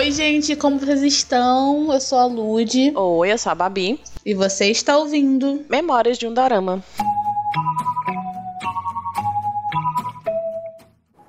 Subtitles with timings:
[0.00, 1.92] Oi, gente, como vocês estão?
[1.92, 2.92] Eu sou a Lud.
[2.96, 4.00] Oi, eu sou a Babi.
[4.24, 6.82] E você está ouvindo Memórias de um Dorama.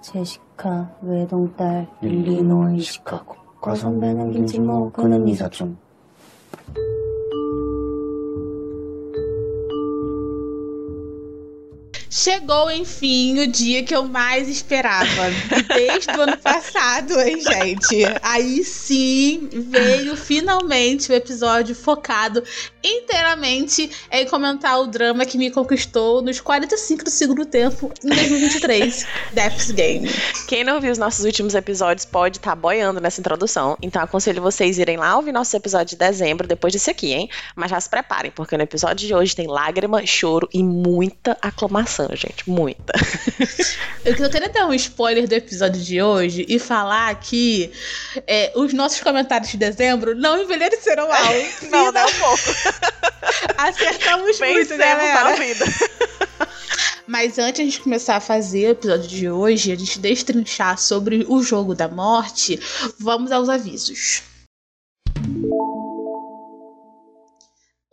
[0.01, 5.77] 제시카 외동딸 일리노이 시카고 과선배는 김치모 그는 이사촌
[12.22, 15.28] Chegou, enfim, o dia que eu mais esperava.
[15.74, 18.04] Desde o ano passado, hein, gente?
[18.22, 22.40] Aí sim veio finalmente o episódio focado
[22.84, 29.04] inteiramente em comentar o drama que me conquistou nos 45 do segundo tempo em 2023,
[29.32, 30.08] Death's Game.
[30.46, 33.76] Quem não viu os nossos últimos episódios pode estar tá boiando nessa introdução.
[33.82, 37.28] Então aconselho vocês irem lá ouvir nosso episódio de dezembro depois desse aqui, hein?
[37.56, 42.11] Mas já se preparem, porque no episódio de hoje tem lágrima, choro e muita aclamação
[42.16, 42.48] gente.
[42.48, 42.92] Muita.
[44.04, 47.70] Eu queria dar um spoiler do episódio de hoje e falar que
[48.26, 51.34] é, os nossos comentários de dezembro não envelheceram mal.
[51.70, 52.42] não, não um pouco.
[53.56, 55.30] Acertamos Vencemos muito, galera.
[55.30, 55.64] na vida.
[57.06, 60.78] Mas antes de a gente começar a fazer o episódio de hoje, a gente destrinchar
[60.78, 62.58] sobre o jogo da morte,
[62.98, 64.22] vamos aos avisos.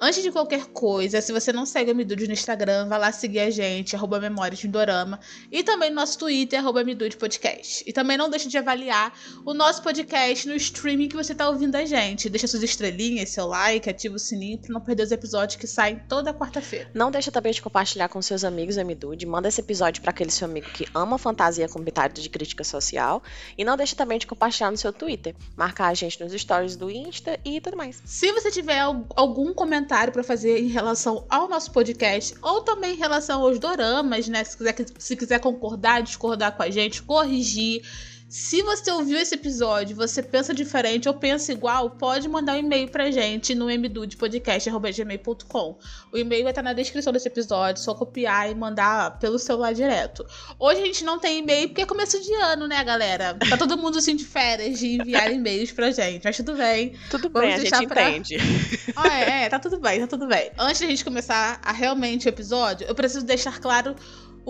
[0.01, 3.41] Antes de qualquer coisa, se você não segue o Midude no Instagram, vá lá seguir
[3.41, 5.19] a gente, arroba Memórias de Dorama,
[5.51, 7.83] e também no nosso Twitter, arroba Midude Podcast.
[7.85, 9.13] E também não deixe de avaliar
[9.45, 12.29] o nosso podcast no streaming que você está ouvindo a gente.
[12.29, 16.01] Deixa suas estrelinhas, seu like, ativa o sininho para não perder os episódios que saem
[16.07, 16.89] toda quarta-feira.
[16.93, 20.31] Não deixa também de compartilhar com seus amigos a Midude, manda esse episódio para aquele
[20.31, 23.21] seu amigo que ama fantasia com pitada de crítica social,
[23.57, 26.89] e não deixa também de compartilhar no seu Twitter, marcar a gente nos stories do
[26.89, 28.01] Insta e tudo mais.
[28.05, 32.93] Se você tiver algum comentário comentário para fazer em relação ao nosso podcast ou também
[32.93, 34.43] em relação aos doramas, né?
[34.43, 37.81] Se quiser, se quiser concordar, discordar com a gente, corrigir
[38.29, 42.87] se você ouviu esse episódio, você pensa diferente ou pensa igual, pode mandar um e-mail
[42.87, 45.79] pra gente no mdudepodcast.gmail.com.
[46.11, 50.23] O e-mail vai estar na descrição desse episódio, só copiar e mandar pelo celular direto.
[50.59, 53.35] Hoje a gente não tem e-mail porque é começo de ano, né, galera?
[53.49, 56.93] Tá todo mundo assim de férias de enviar e-mails pra gente, mas tudo bem.
[57.09, 58.11] Tudo Vamos bem, a gente pra...
[58.11, 58.37] entende.
[58.95, 60.51] Ah, é, é, tá tudo bem, tá tudo bem.
[60.57, 63.95] Antes da gente começar a realmente o episódio, eu preciso deixar claro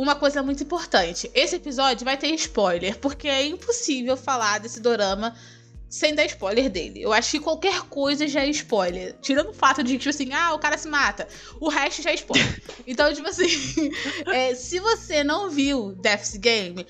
[0.02, 1.30] uma coisa muito importante.
[1.34, 5.36] Esse episódio vai ter spoiler, porque é impossível falar desse dorama
[5.90, 7.02] sem dar spoiler dele.
[7.02, 9.18] Eu acho que qualquer coisa já é spoiler.
[9.22, 11.28] Tirando o fato de, tipo assim, ah, o cara se mata.
[11.59, 12.62] O resto já é spoiler.
[12.88, 13.92] então, tipo assim,
[14.28, 16.88] é, se você não viu Death's Game,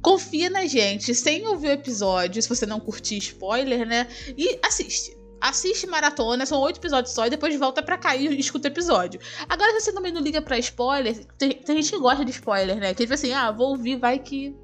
[0.00, 4.06] confia na gente, sem ouvir o episódio, se você não curtir spoiler, né?
[4.36, 8.68] E assiste assiste maratona, são oito episódios só, e depois volta pra cá e escuta
[8.68, 9.20] o episódio.
[9.48, 12.76] Agora, se você também não liga pra spoiler, tem, tem gente que gosta de spoiler,
[12.76, 12.94] né?
[12.94, 14.54] Que tipo assim, ah, vou ouvir, vai que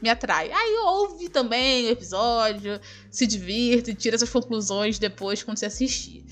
[0.00, 0.50] me atrai.
[0.52, 2.80] Aí ouve também o episódio,
[3.10, 6.24] se divirta e tira suas conclusões depois quando você assistir.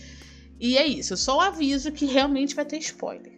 [0.60, 3.36] E é isso, só aviso que realmente vai ter spoiler.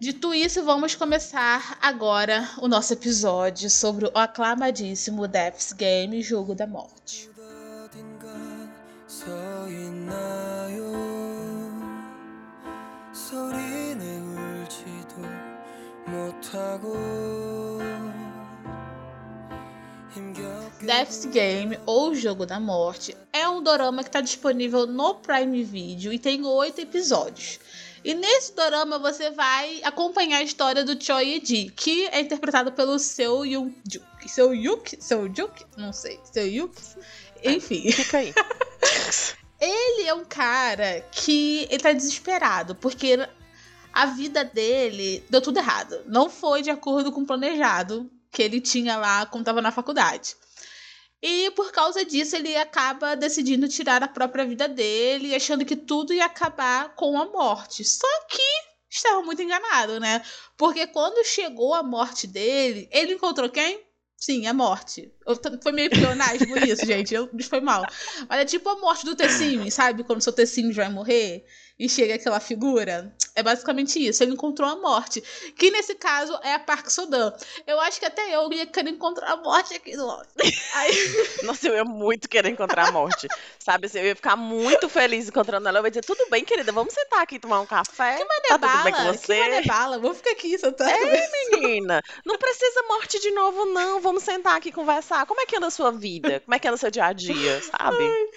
[0.00, 6.68] Dito isso, vamos começar agora o nosso episódio sobre o aclamadíssimo Death's Game Jogo da
[6.68, 7.27] Morte.
[9.67, 10.79] 서 있나요
[13.11, 15.21] 소리내 울지도
[16.07, 17.73] 못하고
[20.79, 26.13] Death's Game, ou Jogo da Morte, é um dorama que está disponível no Prime Video
[26.13, 27.59] e tem oito episódios.
[28.03, 32.99] E nesse dorama você vai acompanhar a história do Choi Ye-ji, que é interpretado pelo
[32.99, 34.05] Seo Yoon-juk.
[34.27, 34.97] Seu Yuk?
[35.01, 35.65] Seu Juk?
[35.77, 36.19] Não sei.
[36.31, 36.75] Seu Yuk?
[37.43, 37.91] Enfim.
[37.91, 38.33] Fica aí.
[39.60, 43.18] ele é um cara que ele tá desesperado, porque
[43.92, 46.02] a vida dele deu tudo errado.
[46.06, 50.36] Não foi de acordo com o planejado que ele tinha lá quando estava na faculdade.
[51.20, 56.12] E por causa disso, ele acaba decidindo tirar a própria vida dele, achando que tudo
[56.12, 57.84] ia acabar com a morte.
[57.84, 58.42] Só que
[58.88, 60.24] estava muito enganado, né?
[60.56, 63.87] Porque quando chegou a morte dele, ele encontrou quem?
[64.18, 65.12] Sim, a morte.
[65.62, 67.14] Foi meio pleonasmo isso, gente.
[67.14, 67.84] Eu, foi mal.
[68.28, 70.02] Mas é tipo a morte do Tessim, sabe?
[70.02, 71.44] Quando seu Tessim vai morrer
[71.78, 73.14] e chega aquela figura.
[73.36, 74.22] É basicamente isso.
[74.22, 75.22] Ele encontrou a morte.
[75.56, 77.32] Que nesse caso é a Park Sodan.
[77.66, 80.08] Eu acho que até eu ia querer encontrar a morte aqui do
[80.74, 80.92] Aí...
[81.44, 83.28] Nossa, eu ia muito querer encontrar a morte.
[83.58, 85.78] Sabe assim, eu ia ficar muito feliz encontrando ela.
[85.78, 88.16] Eu ia dizer, tudo bem, querida, vamos sentar aqui e tomar um café.
[88.16, 89.34] Que mané tá bala, tudo bem com você?
[89.34, 90.90] Que mané bala, vamos ficar aqui sentando.
[90.90, 92.02] É, menina.
[92.26, 94.00] Não precisa morte de novo, não.
[94.00, 95.26] Vamos sentar aqui e conversar.
[95.26, 96.40] Como é que anda a sua vida?
[96.40, 98.02] Como é que anda o seu dia a dia, sabe?
[98.02, 98.28] Ai.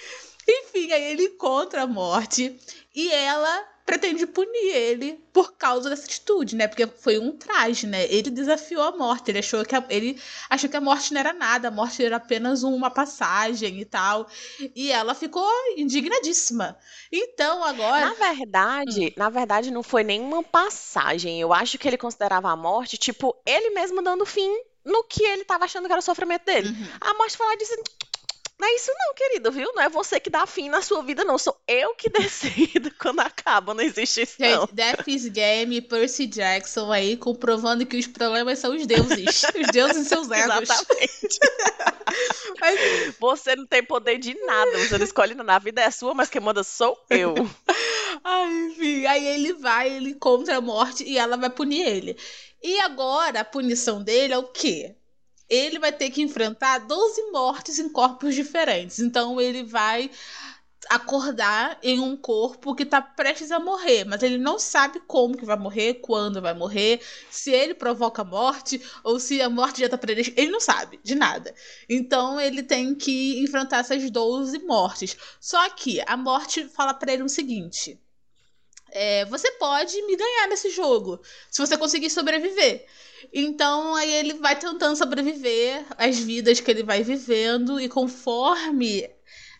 [0.47, 2.57] Enfim, aí ele encontra a morte
[2.93, 6.67] E ela pretende punir ele por causa dessa atitude, né?
[6.67, 8.05] Porque foi um traje, né?
[8.05, 11.33] Ele desafiou a morte, ele achou que a, ele achou que a morte não era
[11.33, 14.27] nada, a morte era apenas uma passagem e tal.
[14.75, 16.77] E ela ficou indignadíssima.
[17.11, 19.13] Então, agora Na verdade, hum.
[19.17, 21.39] na verdade não foi nenhuma passagem.
[21.39, 24.49] Eu acho que ele considerava a morte, tipo, ele mesmo dando fim
[24.85, 26.69] no que ele estava achando que era o sofrimento dele.
[26.69, 26.87] Uhum.
[27.01, 27.75] A morte foi lá e disse:
[28.61, 29.73] não é isso não, querido, viu?
[29.73, 31.35] Não é você que dá fim na sua vida, não.
[31.35, 33.73] Sou eu que decido quando acaba.
[33.73, 34.61] Não existe isso, não.
[34.61, 39.43] Gente, Death is Game, Percy Jackson aí, comprovando que os problemas são os deuses.
[39.59, 40.61] os deuses e seus egos.
[40.61, 41.39] Exatamente.
[42.61, 42.79] mas...
[43.19, 44.77] Você não tem poder de nada.
[44.77, 45.55] Você não escolhe nada.
[45.55, 47.33] A vida é sua, mas quem manda sou eu.
[48.23, 49.07] Ai, enfim.
[49.07, 52.15] Aí ele vai, ele contra a morte e ela vai punir ele.
[52.61, 54.95] E agora a punição dele é o quê?
[55.51, 58.99] Ele vai ter que enfrentar 12 mortes em corpos diferentes.
[58.99, 60.09] Então ele vai
[60.89, 65.45] acordar em um corpo que tá prestes a morrer, mas ele não sabe como que
[65.45, 69.89] vai morrer, quando vai morrer, se ele provoca a morte ou se a morte já
[69.89, 71.53] tá predestinada, ele não sabe de nada.
[71.87, 75.17] Então ele tem que enfrentar essas 12 mortes.
[75.39, 77.99] Só que a morte fala para ele o seguinte:
[78.89, 82.87] é, você pode me ganhar nesse jogo se você conseguir sobreviver.
[83.33, 89.09] Então aí ele vai tentando sobreviver as vidas que ele vai vivendo e conforme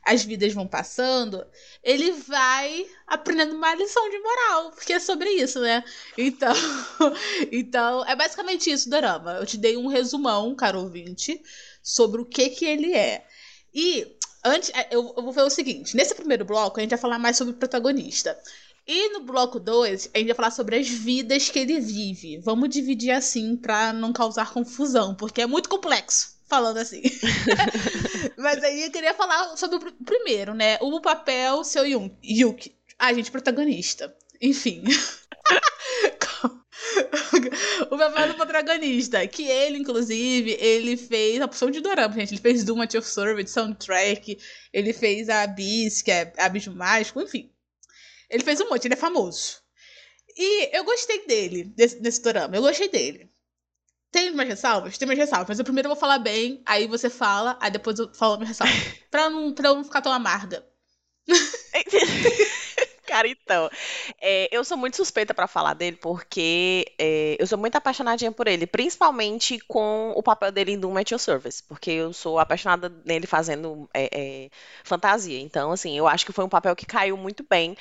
[0.04, 1.46] as vidas vão passando,
[1.84, 5.84] ele vai aprendendo uma lição de moral, porque é sobre isso, né?
[6.18, 6.54] Então,
[7.52, 9.34] então é basicamente isso, Dorama.
[9.34, 11.42] Eu te dei um resumão, caro ouvinte,
[11.84, 13.26] sobre o que que ele é.
[13.74, 17.20] E antes, eu, eu vou fazer o seguinte: nesse primeiro bloco a gente vai falar
[17.20, 18.38] mais sobre o protagonista.
[18.88, 22.40] E no bloco 2, a gente vai falar sobre as vidas que ele vive.
[22.40, 27.02] Vamos dividir assim para não causar confusão, porque é muito complexo falando assim.
[28.38, 30.78] Mas aí eu queria falar sobre o primeiro, né?
[30.82, 32.76] O papel seu Yuki.
[33.00, 34.14] Ah, gente, protagonista.
[34.42, 34.84] Enfim.
[37.90, 42.34] o papel do protagonista, que ele, inclusive, ele fez a opção de dorama, gente.
[42.34, 44.38] Ele fez Doom at Your Service, soundtrack,
[44.74, 47.50] ele fez a Abyss, que é Abismo Mágico, enfim.
[48.32, 49.58] Ele fez um monte, ele é famoso.
[50.36, 52.56] E eu gostei dele, desse, desse dorama.
[52.56, 53.30] Eu gostei dele.
[54.12, 54.98] Tem umas ressalvas?
[54.98, 55.50] Tem umas ressalvas.
[55.50, 58.74] Mas eu primeiro vou falar bem, aí você fala, aí depois eu falo minha ressalva.
[59.12, 60.66] pra, não, pra eu não ficar tão amarga.
[63.12, 63.70] Cara, então,
[64.22, 68.48] é, eu sou muito suspeita para falar dele porque é, eu sou muito apaixonadinha por
[68.48, 72.88] ele, principalmente com o papel dele em Doom At Your Service, porque eu sou apaixonada
[73.04, 74.50] nele fazendo é, é
[74.86, 75.38] fantasia.
[75.42, 77.76] Então, assim, eu acho que foi um papel que caiu muito bem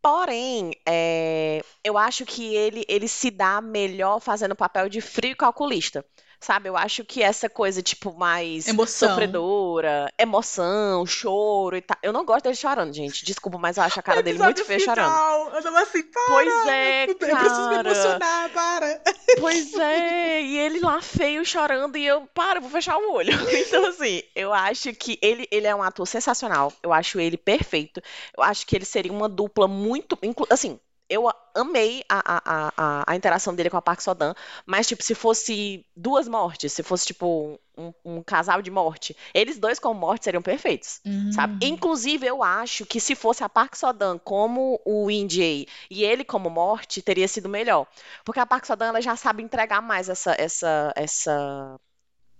[0.00, 5.36] Porém, é, eu acho que ele, ele se dá melhor fazendo o papel de frio
[5.36, 6.04] calculista.
[6.40, 9.08] Sabe, eu acho que essa coisa, tipo, mais emoção.
[9.08, 11.96] sofredora, emoção, choro e tal.
[12.00, 13.24] Eu não gosto dele chorando, gente.
[13.24, 15.10] Desculpa, mas eu acho a cara dele muito feia chorando.
[15.54, 16.24] Eu tava assim, para!
[16.28, 17.32] Pois é, eu cara.
[17.32, 19.02] Eu preciso me emocionar, para!
[19.40, 23.32] Pois é, e ele lá feio chorando e eu, para, vou fechar o olho.
[23.68, 26.72] Então, assim, eu acho que ele, ele é um ator sensacional.
[26.82, 28.00] Eu acho ele perfeito.
[28.36, 30.18] Eu acho que ele seria uma dupla muito.
[30.48, 34.34] Assim, eu amei a, a, a, a, interação dele com a Park Sodan,
[34.66, 39.58] mas, tipo, se fosse duas mortes, se fosse, tipo, um, um casal de morte, eles
[39.58, 41.32] dois como morte seriam perfeitos, uhum.
[41.32, 41.66] sabe?
[41.66, 46.50] Inclusive, eu acho que se fosse a Park Sodan como o Injay e ele como
[46.50, 47.86] morte, teria sido melhor.
[48.24, 51.80] Porque a Park Sodan, ela já sabe entregar mais essa, essa, essa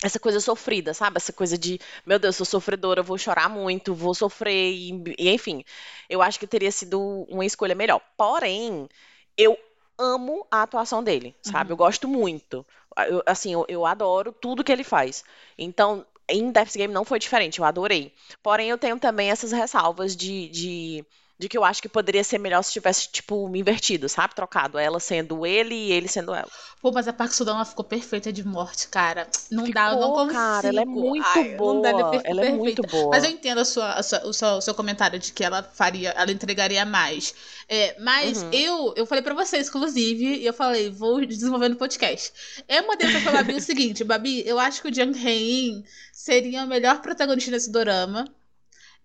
[0.02, 1.16] essa coisa sofrida, sabe?
[1.16, 5.64] Essa coisa de, meu Deus, sou sofredora, vou chorar muito, vou sofrer, e, e enfim.
[6.08, 8.00] Eu acho que teria sido uma escolha melhor.
[8.16, 8.88] Porém,
[9.36, 9.58] eu
[9.98, 11.70] amo a atuação dele, sabe?
[11.70, 11.72] Uhum.
[11.72, 12.64] Eu gosto muito.
[13.08, 15.24] Eu, assim, eu, eu, adoro tudo que ele faz.
[15.56, 18.12] Então, em Death's Game não foi diferente, eu adorei.
[18.42, 21.06] Porém, eu tenho também essas ressalvas de, de
[21.38, 24.34] de que eu acho que poderia ser melhor se tivesse, tipo, invertido, sabe?
[24.34, 24.76] Trocado.
[24.76, 26.48] Ela sendo ele e ele sendo ela.
[26.82, 29.28] Pô, mas a Park Sudão, ela ficou perfeita de morte, cara.
[29.50, 30.32] Não ficou, dá, eu não consigo.
[30.32, 31.74] cara, ela é muito Ai, boa.
[31.74, 33.10] Não dá, ela, é, ela é muito boa.
[33.10, 35.62] Mas eu entendo a sua, a sua, o, seu, o seu comentário de que ela
[35.62, 37.32] faria, ela entregaria mais.
[37.68, 38.50] É, mas uhum.
[38.52, 42.32] eu, eu falei pra você, inclusive, e eu falei, vou desenvolver no podcast.
[42.68, 46.66] Eu mandei pra Babi o seguinte, Babi, eu acho que o Jang Hae-in seria o
[46.66, 48.24] melhor protagonista desse dorama.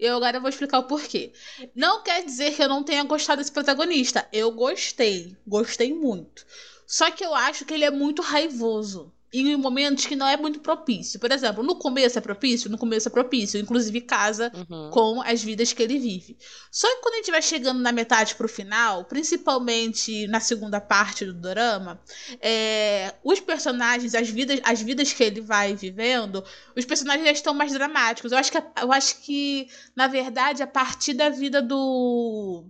[0.04, 1.32] E agora eu vou explicar o porquê.
[1.74, 4.28] Não quer dizer que eu não tenha gostado desse protagonista.
[4.34, 5.38] Eu gostei.
[5.48, 6.46] Gostei muito.
[6.86, 10.60] Só que eu acho que ele é muito raivoso em momentos que não é muito
[10.60, 11.20] propício.
[11.20, 14.90] Por exemplo, no começo é propício, no começo é propício, inclusive casa uhum.
[14.92, 16.38] com as vidas que ele vive.
[16.72, 21.26] Só que quando a gente vai chegando na metade pro final, principalmente na segunda parte
[21.26, 22.00] do drama,
[22.40, 26.44] é, os personagens, as vidas, as vidas que ele vai vivendo,
[26.78, 28.32] os personagens já estão mais dramáticos.
[28.32, 32.66] Eu acho que eu acho que na verdade a partir da vida do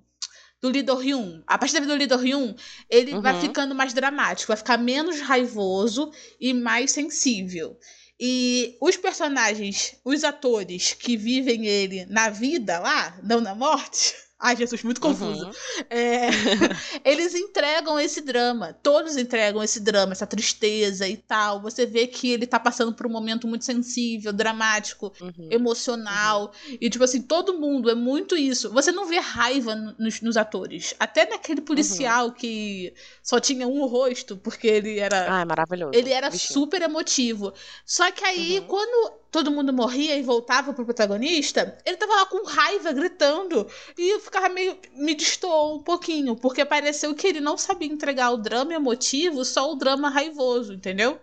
[0.63, 1.43] do Lidor Hyun.
[1.45, 2.55] A partir da vida do Lidor Hyun,
[2.89, 3.21] ele uhum.
[3.21, 7.77] vai ficando mais dramático, vai ficar menos raivoso e mais sensível.
[8.17, 14.57] E os personagens, os atores que vivem ele na vida lá, não na morte, Ai,
[14.57, 15.45] Jesus, muito confuso.
[15.45, 15.51] Uhum.
[15.89, 16.27] É,
[17.09, 18.73] eles entregam esse drama.
[18.73, 21.61] Todos entregam esse drama, essa tristeza e tal.
[21.61, 25.47] Você vê que ele tá passando por um momento muito sensível, dramático, uhum.
[25.49, 26.51] emocional.
[26.67, 26.77] Uhum.
[26.81, 28.69] E, tipo assim, todo mundo é muito isso.
[28.73, 30.93] Você não vê raiva nos, nos atores.
[30.99, 32.31] Até naquele policial uhum.
[32.31, 35.37] que só tinha um rosto, porque ele era.
[35.37, 35.93] Ah, é maravilhoso.
[35.95, 36.53] Ele era Bichinho.
[36.53, 37.53] super emotivo.
[37.85, 38.67] Só que aí, uhum.
[38.67, 43.67] quando todo mundo morria e voltava pro protagonista, ele tava lá com raiva, gritando.
[43.97, 44.77] E eu ficava meio.
[44.95, 49.71] me destoou um pouquinho, porque pareceu que ele não sabia entregar o drama emotivo, só
[49.71, 51.19] o drama raivoso, entendeu?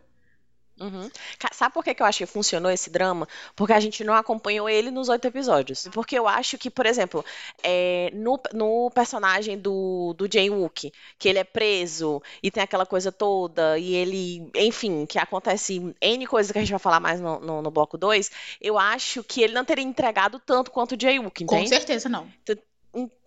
[0.81, 1.11] Uhum.
[1.53, 3.29] Sabe por que, que eu acho que funcionou esse drama?
[3.55, 5.87] Porque a gente não acompanhou ele nos oito episódios.
[5.93, 7.25] Porque eu acho que, por exemplo,
[7.63, 12.87] é, no, no personagem do, do Jay Wook, que ele é preso e tem aquela
[12.87, 17.21] coisa toda, e ele, enfim, que acontece N coisas que a gente vai falar mais
[17.21, 21.01] no, no, no bloco 2, eu acho que ele não teria entregado tanto quanto o
[21.01, 21.63] Jay Wook, entende?
[21.63, 22.27] Com certeza não.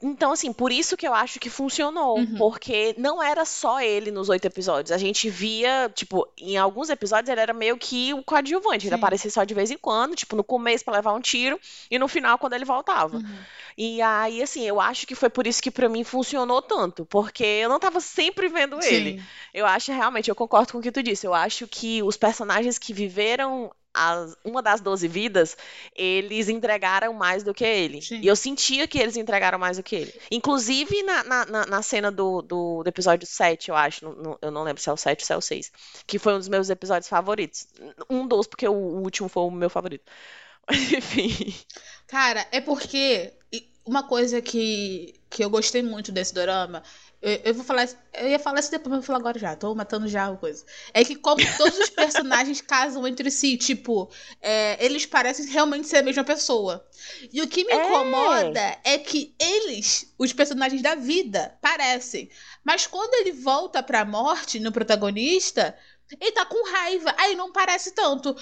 [0.02, 2.18] Então, assim, por isso que eu acho que funcionou.
[2.18, 2.36] Uhum.
[2.38, 4.92] Porque não era só ele nos oito episódios.
[4.92, 8.82] A gente via, tipo, em alguns episódios ele era meio que o coadjuvante.
[8.82, 8.88] Sim.
[8.88, 11.58] Ele aparecia só de vez em quando, tipo, no começo para levar um tiro
[11.90, 13.18] e no final quando ele voltava.
[13.18, 13.38] Uhum.
[13.78, 17.06] E aí, assim, eu acho que foi por isso que para mim funcionou tanto.
[17.06, 18.94] Porque eu não tava sempre vendo Sim.
[18.94, 19.24] ele.
[19.54, 21.26] Eu acho realmente, eu concordo com o que tu disse.
[21.26, 25.56] Eu acho que os personagens que viveram as, uma das 12 vidas,
[25.96, 28.02] eles entregaram mais do que ele.
[28.02, 28.20] Sim.
[28.22, 30.14] E eu sentia que eles entregaram mais do que ele.
[30.32, 34.06] Inclusive na, na, na cena do, do, do, episódio 7, eu acho.
[34.06, 35.72] No, no, eu não lembro se é o 7 ou se é o 6.
[36.08, 37.68] Que foi um dos meus episódios favoritos.
[38.10, 40.12] Um dos, porque o, o último foi o meu favorito.
[40.72, 41.54] Enfim.
[42.08, 43.34] Cara, é porque
[43.86, 46.84] uma coisa que, que eu gostei muito desse dorama
[47.24, 47.88] eu, eu, vou falar.
[48.14, 49.56] Eu ia falar isso depois, mas vou falar agora já.
[49.56, 50.66] Tô matando já a coisa.
[50.94, 54.12] É que como todos os personagens casam entre si, tipo,
[54.42, 56.86] é, eles parecem realmente ser a mesma pessoa.
[57.32, 57.88] E o que me é.
[57.88, 62.30] incomoda é que eles, os personagens da vida, parecem.
[62.62, 65.78] Mas quando ele volta pra morte no protagonista,
[66.20, 67.16] ele tá com raiva.
[67.18, 68.36] Aí não parece tanto.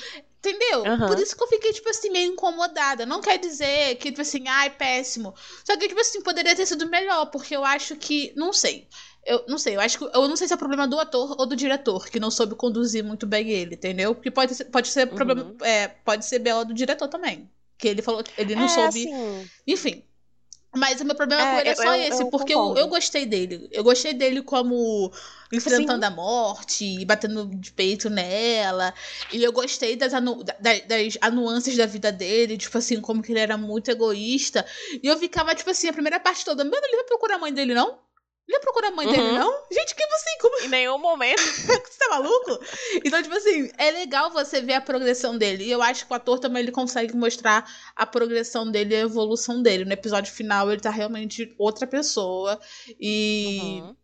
[0.44, 0.82] Entendeu?
[0.84, 1.08] Uhum.
[1.08, 3.06] Por isso que eu fiquei, tipo assim, meio incomodada.
[3.06, 5.36] Não quer dizer que, tipo assim, ai, péssimo.
[5.64, 8.34] Só que, tipo assim, poderia ter sido melhor, porque eu acho que.
[8.36, 8.88] Não sei.
[9.24, 10.04] Eu não sei, eu acho que.
[10.04, 13.04] Eu não sei se é problema do ator ou do diretor, que não soube conduzir
[13.04, 14.16] muito bem ele, entendeu?
[14.16, 15.16] Porque pode ser, pode ser uhum.
[15.16, 15.56] problema.
[15.62, 17.48] É, pode ser bela do diretor também.
[17.78, 19.14] Que ele falou que ele não é, soube.
[19.14, 19.50] Assim...
[19.68, 20.04] Enfim.
[20.74, 22.88] Mas o meu problema é, com ele é só eu, esse, eu porque eu, eu,
[22.88, 23.68] gostei dele.
[23.72, 25.12] Eu gostei dele como
[25.52, 26.08] enfrentando Sim.
[26.08, 28.94] a morte, batendo de peito nela.
[29.34, 33.34] E eu gostei das, anu das, das nuances da vida dele, tipo assim, como que
[33.34, 34.66] ele era muito egoísta.
[35.04, 37.54] E eu ficava, tipo assim, a primeira parte toda, mano, ele vai procurar a mãe
[37.54, 38.00] dele, não?
[38.48, 39.14] Ele ia procurar a mãe uhum.
[39.14, 39.52] dele, não?
[39.72, 40.62] Gente, que assim, como.
[40.62, 41.40] Em nenhum momento.
[41.42, 42.60] você tá maluco?
[43.04, 45.64] Então, tipo assim, é legal você ver a progressão dele.
[45.64, 49.02] E eu acho que o ator também ele consegue mostrar a progressão dele e a
[49.02, 49.86] evolução dele.
[49.86, 52.60] No episódio final, ele tá realmente outra pessoa.
[53.00, 53.80] E.
[53.82, 53.96] Uhum.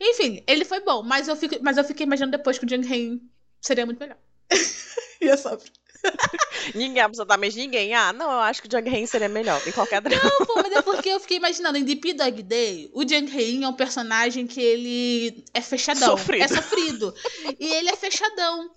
[0.00, 2.86] Enfim, ele foi bom, mas eu, fico, mas eu fiquei imaginando depois que o Jung
[2.92, 3.20] Hae
[3.60, 4.18] seria muito melhor.
[5.20, 5.70] e é sobre.
[6.74, 7.94] ninguém, absolutamente ninguém.
[7.94, 10.22] Ah, não, eu acho que o Jung Hae seria melhor em qualquer drama.
[10.22, 13.62] Não, pô, mas é porque eu fiquei imaginando, em DP Dog Day, o Jung Hae
[13.62, 16.16] é um personagem que ele é fechadão.
[16.16, 16.42] Sofrido.
[16.42, 17.14] É sofrido.
[17.58, 18.70] e ele é fechadão.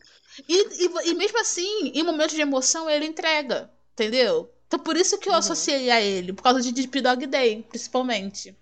[0.48, 3.70] E, e, e, mesmo assim, em momentos de emoção, ele entrega.
[3.94, 4.52] Entendeu?
[4.68, 5.40] Então por isso que eu uhum.
[5.40, 8.56] associei a ele, por causa de DP Dog Day, principalmente.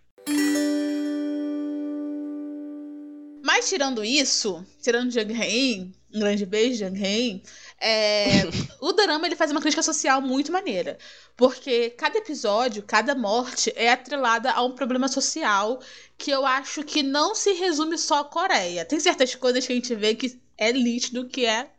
[3.65, 7.41] Mas tirando isso, tirando Jung Hae, um grande beijo, Jung Hae,
[7.81, 8.43] é,
[8.79, 10.99] o drama ele faz uma crítica social muito maneira.
[11.35, 15.81] Porque cada episódio, cada morte é atrelada a um problema social
[16.15, 18.85] que eu acho que não se resume só à Coreia.
[18.85, 21.71] Tem certas coisas que a gente vê que é nítido que é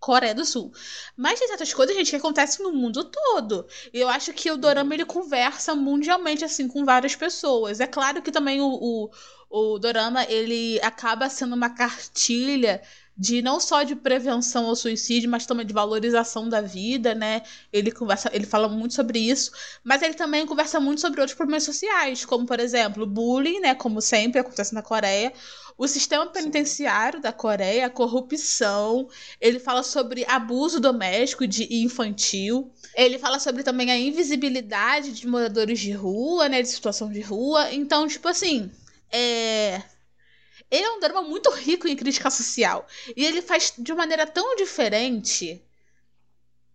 [0.00, 0.72] Coreia do Sul.
[1.16, 3.66] Mas tem certas coisas, gente, que acontecem no mundo todo.
[3.92, 7.80] E eu acho que o Dorama ele conversa mundialmente, assim, com várias pessoas.
[7.80, 9.10] É claro que também o, o,
[9.50, 12.80] o Dorama ele acaba sendo uma cartilha
[13.16, 17.42] de não só de prevenção ao suicídio, mas também de valorização da vida, né?
[17.70, 19.50] Ele conversa, ele fala muito sobre isso,
[19.84, 24.00] mas ele também conversa muito sobre outros problemas sociais, como por exemplo, bullying, né, como
[24.00, 25.34] sempre acontece na Coreia,
[25.80, 27.22] o sistema penitenciário Sim.
[27.22, 29.08] da Coreia, a corrupção,
[29.40, 32.70] ele fala sobre abuso doméstico e infantil.
[32.94, 37.72] Ele fala sobre também a invisibilidade de moradores de rua, né, de situação de rua.
[37.72, 38.70] Então, tipo assim,
[39.10, 39.82] é
[40.70, 42.86] ele é um drama muito rico em crítica social.
[43.16, 45.64] E ele faz de maneira tão diferente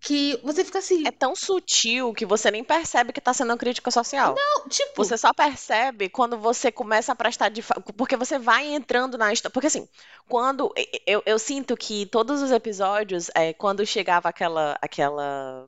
[0.06, 1.06] que você fica assim.
[1.06, 4.36] É tão sutil que você nem percebe que tá sendo uma crítica social.
[4.36, 5.04] Não, tipo.
[5.04, 7.64] Você só percebe quando você começa a prestar de.
[7.98, 9.52] Porque você vai entrando na história.
[9.52, 9.90] Porque assim,
[10.30, 10.72] quando.
[11.08, 14.78] Eu, eu sinto que todos os episódios, é, quando chegava aquela.
[14.80, 15.68] aquela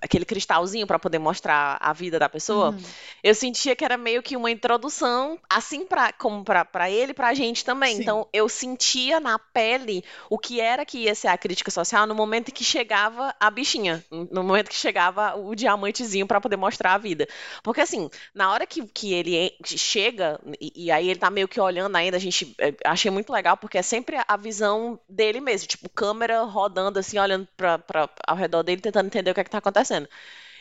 [0.00, 2.78] aquele cristalzinho pra poder mostrar a vida da pessoa, Uhum.
[3.22, 7.32] eu sentia que era meio que uma introdução, assim pra, como pra ele e pra
[7.34, 7.96] gente também.
[7.96, 8.02] Sim.
[8.02, 12.14] Então eu sentia na pele o que era que ia ser a crítica social no
[12.14, 16.92] momento em que chegava a bichinha, no momento que chegava o diamantezinho pra poder mostrar
[16.94, 17.26] a vida.
[17.62, 21.60] Porque assim, na hora que, que ele chega, e, e aí ele tá meio que
[21.60, 25.66] olhando ainda, a gente eh, achei muito legal, porque é sempre a visão dele mesmo,
[25.68, 27.80] tipo, câmera rodando assim, olhando pra,
[28.26, 29.85] ao redor dele, tentando entender o que é que tá acontecendo.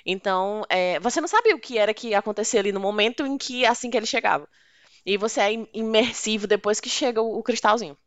[0.05, 3.37] Então, é, você não sabia o que era que ia acontecer ali no momento em
[3.37, 4.47] que, assim que ele chegava.
[5.05, 7.97] E você é im- imersivo depois que chega o, o cristalzinho.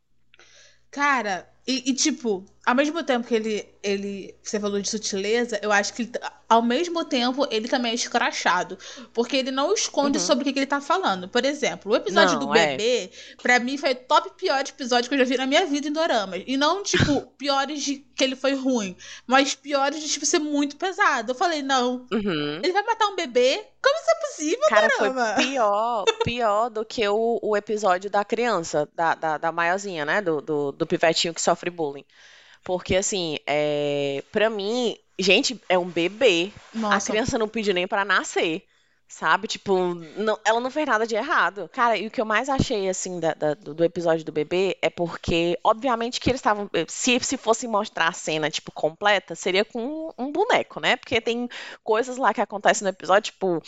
[0.90, 4.34] Cara, e, e, tipo, ao mesmo tempo que ele, ele.
[4.42, 6.12] Você falou de sutileza, eu acho que ele,
[6.48, 8.76] ao mesmo tempo ele também é escrachado.
[9.14, 10.24] Porque ele não esconde Uhum.
[10.24, 11.28] sobre o que, que ele tá falando.
[11.28, 12.76] Por exemplo, o episódio Não, do é.
[12.76, 13.10] bebê,
[13.42, 15.92] pra mim, foi o top pior episódio que eu já vi na minha vida em
[15.92, 16.42] Doramas.
[16.46, 18.96] E não, tipo, piores de que ele foi ruim,
[19.26, 21.30] mas piores de, tipo, ser muito pesado.
[21.32, 22.60] Eu falei, não, Uhum.
[22.62, 23.64] ele vai matar um bebê?
[23.80, 25.34] Como isso é possível, Cara, foi caramba?
[25.40, 30.20] pior, pior do que o, o episódio da criança, da, da, da maiorzinha, né?
[30.20, 32.04] Do, do, do pivetinho que sofre bullying.
[32.68, 36.52] Porque, assim, é, pra mim, gente, é um bebê.
[36.74, 38.62] A Nossa, criança não pediu nem pra nascer.
[39.10, 39.48] Sabe?
[39.48, 41.66] Tipo, não- ela não fez nada de errado.
[41.72, 44.76] Cara, e o que eu mais achei, assim, da- da- do, do episódio do bebê
[44.82, 46.68] é porque, obviamente, que eles estavam.
[46.86, 49.80] Se, se fosse mostrar a cena, tipo, completa, seria com
[50.18, 50.94] um, um boneco, né?
[50.96, 51.48] Porque tem
[51.82, 53.62] coisas lá que acontecem no episódio, tipo,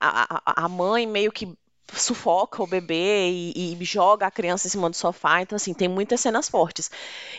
[0.00, 1.52] a, a, a mãe meio que
[1.92, 5.42] sufoca o bebê e, e joga a criança em cima do sofá.
[5.42, 6.90] Então, assim, tem muitas cenas fortes.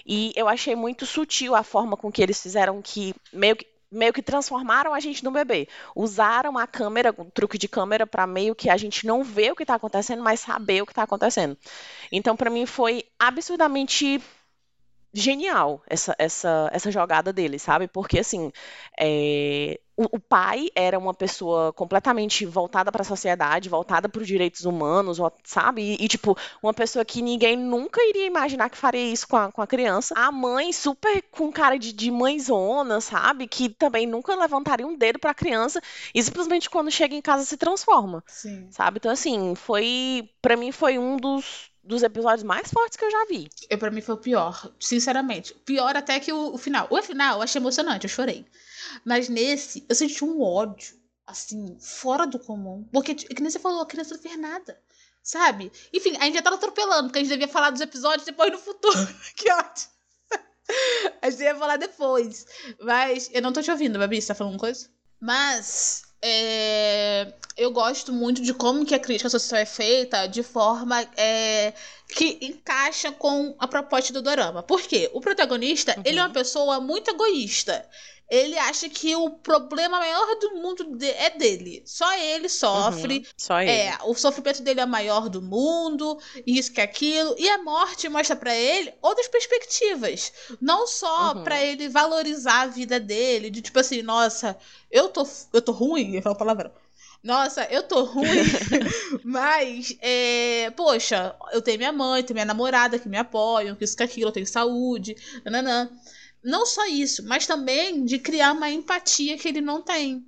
[0.05, 4.11] E eu achei muito sutil a forma com que eles fizeram que meio que meio
[4.11, 5.69] que transformaram a gente num bebê.
[5.95, 9.55] Usaram a câmera, o truque de câmera para meio que a gente não ver o
[9.55, 11.57] que tá acontecendo, mas saber o que tá acontecendo.
[12.11, 14.21] Então, para mim foi absurdamente
[15.13, 17.87] genial essa, essa, essa jogada dele, sabe?
[17.87, 18.51] Porque assim,
[18.99, 24.65] é, o, pai era uma pessoa completamente voltada para a sociedade, voltada para os direitos
[24.65, 25.81] humanos, sabe?
[25.81, 29.51] E, e, tipo, uma pessoa que ninguém nunca iria imaginar que faria isso com a,
[29.51, 30.13] com a criança.
[30.17, 33.47] A mãe super com cara de, de mãezona, sabe?
[33.47, 35.81] Que também nunca levantaria um dedo para a criança
[36.13, 38.67] e simplesmente quando chega em casa se transforma sim.
[38.71, 38.97] sabe?
[38.97, 40.29] Então, assim, foi.
[40.41, 43.49] Pra mim, foi um dos, dos episódios mais fortes que eu já vi.
[43.69, 45.53] Eu, pra mim foi o pior, sinceramente.
[45.65, 46.87] Pior até que o, o final.
[46.89, 48.45] O final eu achei emocionante, eu chorei.
[49.05, 50.95] Mas nesse, eu senti um ódio,
[51.27, 52.87] assim, fora do comum.
[52.91, 54.79] Porque, t- que nem você falou, a criança não fez nada.
[55.23, 55.71] Sabe?
[55.93, 58.57] Enfim, a gente já tá atropelando, porque a gente devia falar dos episódios depois no
[58.59, 59.07] futuro.
[59.35, 59.91] que ótimo.
[61.21, 62.45] a gente devia falar depois.
[62.79, 64.89] Mas eu não tô te ouvindo, Babi, você tá falando coisa?
[65.19, 66.03] Mas.
[66.27, 71.71] É, eu gosto muito de como que a crítica social é feita de forma é,
[72.07, 74.61] que encaixa com a proposta do dorama.
[74.63, 75.09] Por quê?
[75.13, 76.33] O protagonista, ele é uma Uhum.
[76.33, 77.87] pessoa muito egoísta.
[78.27, 81.83] Ele acha que o problema maior do mundo de- é dele.
[81.85, 83.17] Só ele sofre.
[83.19, 83.69] Uhum, só ele.
[83.71, 87.35] É, o sofrimento dele é o maior do mundo, isso que aquilo.
[87.37, 90.33] E a morte mostra pra ele outras perspectivas.
[90.59, 91.43] Não só Uhum.
[91.43, 94.57] pra ele valorizar a vida dele, de tipo assim, nossa,
[94.89, 96.71] eu tô, eu tô ruim, eu falo palavrão.
[97.25, 98.23] Nossa, eu tô ruim,
[99.25, 103.97] mas, é, poxa, eu tenho minha mãe, tenho minha namorada que me apoiam, que isso
[103.97, 105.89] que aquilo, eu tenho saúde, nananã.
[106.43, 110.25] Não só isso, mas também de criar uma empatia que ele não tem.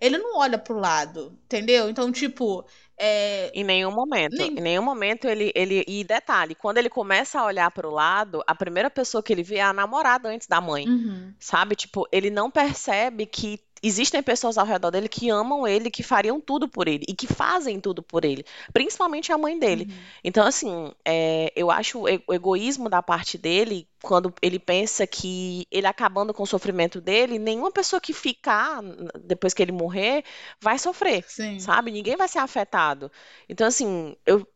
[0.00, 1.90] Ele não olha pro lado, entendeu?
[1.90, 2.66] Então, tipo,
[2.98, 4.36] é, Em nenhum momento.
[4.36, 5.84] Nem- Em nenhum momento ele, ele.
[5.86, 9.56] E detalhe, quando ele começa a olhar pro lado, a primeira pessoa que ele vê
[9.56, 10.88] é a namorada antes da mãe.
[10.88, 11.76] uhum, Sabe?
[11.76, 16.40] Tipo, ele não percebe que existem pessoas ao redor dele que amam ele, que fariam
[16.40, 19.88] tudo por ele e que fazem tudo por ele, principalmente a mãe dele.
[19.88, 20.12] uhum.
[20.24, 25.86] Então, assim, é, eu acho o egoísmo da parte dele quando ele pensa que ele
[25.86, 28.80] acabando com o sofrimento dele, nenhuma pessoa que ficar
[29.24, 30.24] depois que ele morrer
[30.60, 31.24] vai sofrer.
[31.26, 31.58] Sim.
[31.58, 31.90] Sabe?
[31.90, 33.10] Ninguém vai ser afetado.
[33.48, 34.46] Então, assim, eu,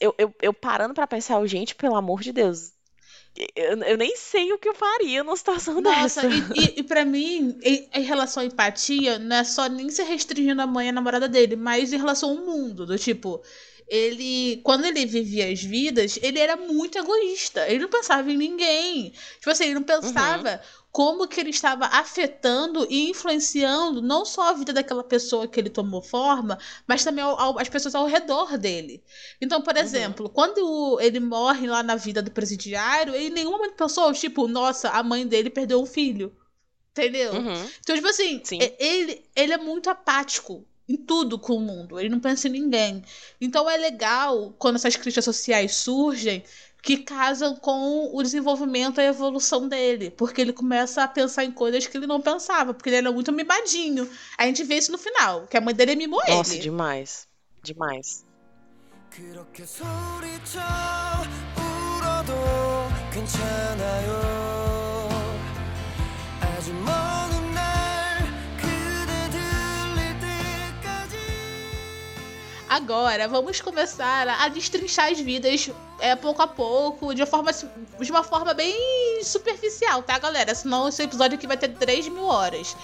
[0.00, 2.72] eu, eu, eu parando pra pensar, gente, pelo amor de Deus,
[3.56, 6.52] eu, eu nem sei o que eu faria numa situação Nossa, dessa.
[6.54, 10.02] e, e, e pra mim, em, em relação à empatia, não é só nem se
[10.02, 13.42] restringindo a mãe e a namorada dele, mas em relação ao mundo, do tipo,
[13.88, 19.12] ele, quando ele vivia as vidas, ele era muito egoísta, ele não pensava em ninguém,
[19.38, 20.60] tipo assim, ele não pensava
[20.92, 25.70] como que ele estava afetando e influenciando não só a vida daquela pessoa que ele
[25.70, 29.02] tomou forma, mas também ao- ao- as pessoas ao redor dele.
[29.40, 29.80] Então, por Uhum.
[29.82, 34.48] exemplo, quando ele morre lá na vida do presidiário, ele em nenhum momento pensou, tipo,
[34.48, 36.34] nossa, a mãe dele perdeu um filho.
[36.92, 37.32] Entendeu?
[37.34, 37.70] Uhum.
[37.80, 38.58] Então, tipo assim, Sim.
[38.78, 41.98] ele, ele é muito apático em tudo com o mundo.
[42.00, 43.04] Ele não pensa em ninguém.
[43.40, 46.42] Então é legal quando essas críticas sociais surgem
[46.81, 50.11] que casam com o desenvolvimento e a evolução dele.
[50.11, 52.73] Porque ele começa a pensar em coisas que ele não pensava.
[52.73, 54.07] Porque ele era muito mimadinho.
[54.37, 56.61] A gente vê isso no final, que a mãe dele mimou Nossa, ele.
[56.61, 57.27] demais.
[57.63, 58.23] Demais.
[59.15, 60.59] 그렇게 소리쳐
[61.55, 62.33] 울어도
[63.13, 64.09] 괜찮아요
[66.41, 67.08] 아주 먼
[72.70, 78.10] Agora, vamos começar a destrinchar as vidas é, pouco a pouco, de uma, forma, de
[78.12, 80.54] uma forma bem superficial, tá, galera?
[80.54, 82.76] Senão esse episódio aqui vai ter 3 mil horas.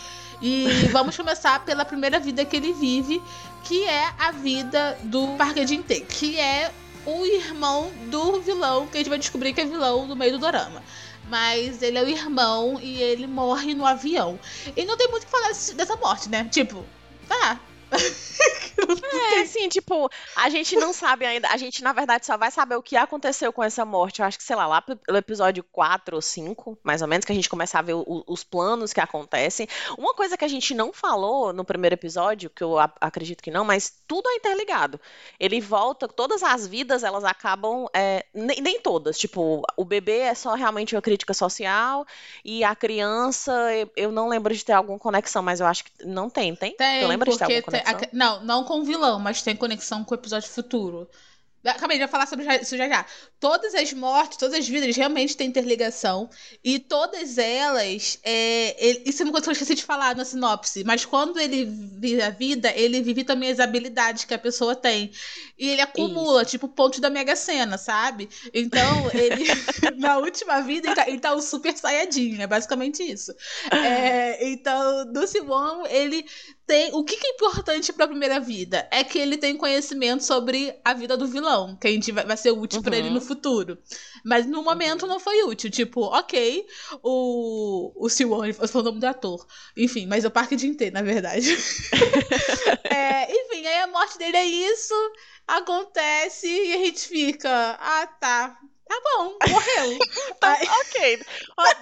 [0.43, 3.23] E vamos começar pela primeira vida que ele vive,
[3.63, 6.73] que é a vida do Park Jin-tae, que é
[7.07, 10.39] o irmão do vilão, que a gente vai descobrir que é vilão no meio do
[10.39, 10.83] dorama.
[11.29, 14.37] Mas ele é o irmão e ele morre no avião.
[14.77, 16.45] E não tem muito o que falar dessa morte, né?
[16.51, 16.85] Tipo,
[17.29, 17.61] tá.
[19.37, 21.49] É, assim, tipo, a gente não sabe ainda.
[21.49, 24.21] A gente, na verdade, só vai saber o que aconteceu com essa morte.
[24.21, 27.33] Eu acho que, sei lá, lá pelo episódio 4 ou 5, mais ou menos, que
[27.33, 29.67] a gente começa a ver o- os planos que acontecem.
[29.97, 33.65] Uma coisa que a gente não falou no primeiro episódio, que eu acredito que não,
[33.65, 35.01] mas tudo é interligado.
[35.41, 37.87] Ele volta, todas as vidas, elas acabam.
[37.95, 39.19] é, nem, nem todas.
[39.19, 42.07] Tipo, o bebê é só realmente uma crítica social,
[42.45, 45.91] e a criança, eu, eu não lembro de ter alguma conexão, mas eu acho que
[46.05, 46.77] não tem, tem?
[46.77, 49.57] Tem, tu lembra de ter alguma tem- a- não, não com o vilão, mas tem
[49.57, 51.09] conexão com o episódio futuro.
[51.65, 53.05] Aí, já falar sobre isso já já.
[53.41, 56.31] Todas as mortes, todas as vidas realmente têm interligação.
[56.63, 58.19] E todas elas.
[58.23, 60.85] é, ele- isso é uma coisa que eu esqueci de falar na sinopse.
[60.85, 65.11] Mas quando ele vive a vida, ele vive também as habilidades que a pessoa tem.
[65.59, 68.29] E ele acumula, tipo, pontos da Mega Sena, sabe?
[68.55, 69.45] Então, ele.
[69.99, 72.41] na última vida, ele tá, ele tá um super saiyajin.
[72.43, 73.35] É basicamente isso.
[73.73, 76.25] É, então, do Simon, ele
[76.67, 76.93] tem.
[76.95, 78.89] O que, que é importante pra primeira vida?
[78.91, 82.37] É que ele tem conhecimento sobre a vida do vilão, que a gente vai, vai
[82.37, 83.15] ser útil pra ele Uhum.
[83.15, 83.79] no futuro.
[84.25, 85.71] Mas no momento não foi útil.
[85.71, 86.67] Tipo, ok,
[87.03, 89.47] o, o Siwon, foi o nome do ator.
[89.77, 91.57] Enfim, mas é o Parque de inteiro, na verdade.
[92.85, 94.95] É, enfim, aí a morte dele é isso,
[95.47, 97.49] acontece e a gente fica.
[97.81, 98.59] Ah, tá.
[98.89, 99.99] Tá bom, morreu.
[100.39, 101.23] Tá, Aí- ok.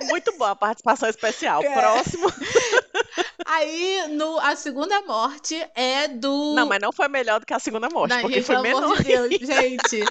[0.09, 1.63] Muito boa a participação especial.
[1.63, 1.73] É.
[1.75, 2.27] Próximo.
[3.47, 6.55] Aí, no, a segunda morte é do.
[6.55, 8.97] Não, mas não foi melhor do que a segunda morte, Não, porque gente, foi menor.
[8.97, 10.05] de Deus, gente.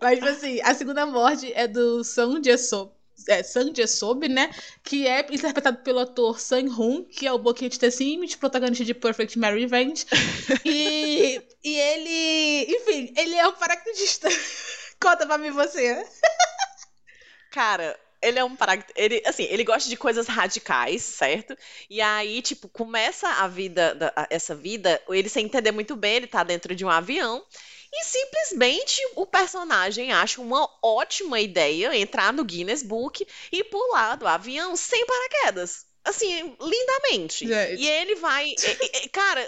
[0.00, 2.92] Mas, tipo assim, a segunda morte é do Sung Jae-sob,
[3.28, 4.50] é, Jae-sob, né?
[4.84, 8.94] Que é interpretado pelo ator Sang Hoon, que é o Boquinha de Tessime, protagonista de
[8.94, 10.06] Perfect Mary Revenge.
[10.64, 14.28] e, e ele, enfim, ele é um paraquedista.
[15.02, 16.06] Conta pra mim você.
[17.50, 21.56] Cara, ele é um para ele assim, ele gosta de coisas radicais, certo?
[21.88, 26.16] E aí, tipo, começa a vida da- a- essa vida, ele sem entender muito bem,
[26.16, 27.44] ele tá dentro de um avião
[27.92, 34.26] e simplesmente o personagem acha uma ótima ideia entrar no Guinness Book e pular do
[34.28, 35.86] avião sem paraquedas.
[36.04, 37.46] Assim, lindamente.
[37.46, 37.82] Gente.
[37.82, 38.46] E ele vai.
[38.46, 39.46] e- e- Cara,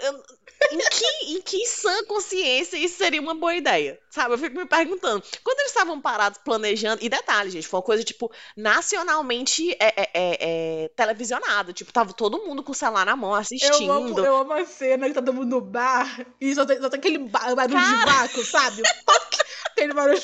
[0.71, 3.99] em que, em que sã consciência isso seria uma boa ideia?
[4.09, 4.35] Sabe?
[4.35, 5.23] Eu fico me perguntando.
[5.43, 7.03] Quando eles estavam parados planejando.
[7.03, 10.37] E detalhe, gente, foi uma coisa, tipo, nacionalmente é, é, é,
[10.83, 11.73] é, televisionada.
[11.73, 13.83] Tipo, tava todo mundo com o celular na mão assistindo.
[13.83, 16.79] Eu amo, eu amo a cena que tá todo mundo no bar e só tem,
[16.79, 18.05] só tem aquele ba- barulho de Cara.
[18.11, 18.81] vácuo, sabe?
[19.05, 19.33] Poc!
[19.71, 20.21] Aquele barulho.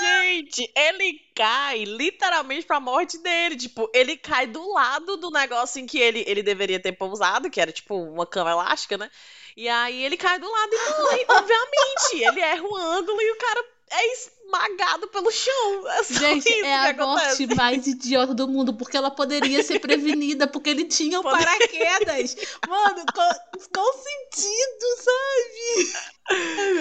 [0.00, 3.56] Gente, ele cai literalmente pra morte dele.
[3.56, 7.60] Tipo, ele cai do lado do negócio em que ele, ele deveria ter pousado, que
[7.60, 9.10] era tipo uma cama elástica, né?
[9.56, 12.24] E aí ele cai do lado e morre, obviamente.
[12.28, 15.88] Ele erra o ângulo e o cara é esmagado pelo chão.
[15.88, 17.46] É Gente, é a acontece.
[17.46, 22.36] morte mais idiota do mundo, porque ela poderia ser prevenida, porque ele tinha o paraquedas.
[22.68, 23.30] Mano, qual,
[23.72, 25.92] qual sentido, sabe?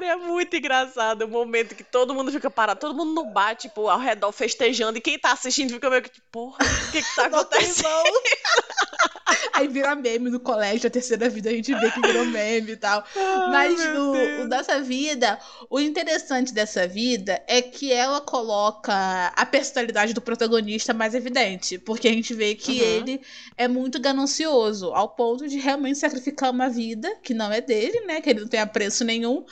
[0.00, 3.54] Cara, é muito engraçado o momento que todo mundo fica parado, todo mundo no bar,
[3.54, 7.02] tipo, ao redor festejando, e quem tá assistindo fica meio que, tipo, porra, o que
[7.02, 7.86] que tá acontecendo?
[9.52, 12.76] Aí vira meme no colégio, a terceira vida a gente vê que virou meme e
[12.76, 13.04] tal.
[13.50, 18.92] Mas no, o dessa vida, o interessante dessa vida é que ela coloca
[19.36, 21.78] a personalidade do protagonista mais evidente.
[21.78, 22.86] Porque a gente vê que Uhum.
[22.86, 23.20] ele
[23.56, 28.20] é muito ganancioso, ao ponto de realmente sacrificar uma vida que não é dele, né?
[28.20, 29.44] Que ele não tem apreço nenhum,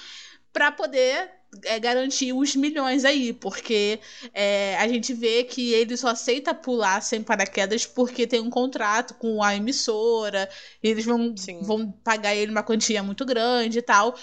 [0.52, 1.30] pra poder
[1.64, 3.32] é, garantir os milhões aí.
[3.32, 4.00] Porque
[4.32, 9.14] é, a gente vê que ele só aceita pular sem paraquedas porque tem um contrato
[9.14, 10.48] com a emissora,
[10.82, 11.60] e eles vão, Sim.
[11.62, 14.16] vão pagar ele uma quantia muito grande e tal.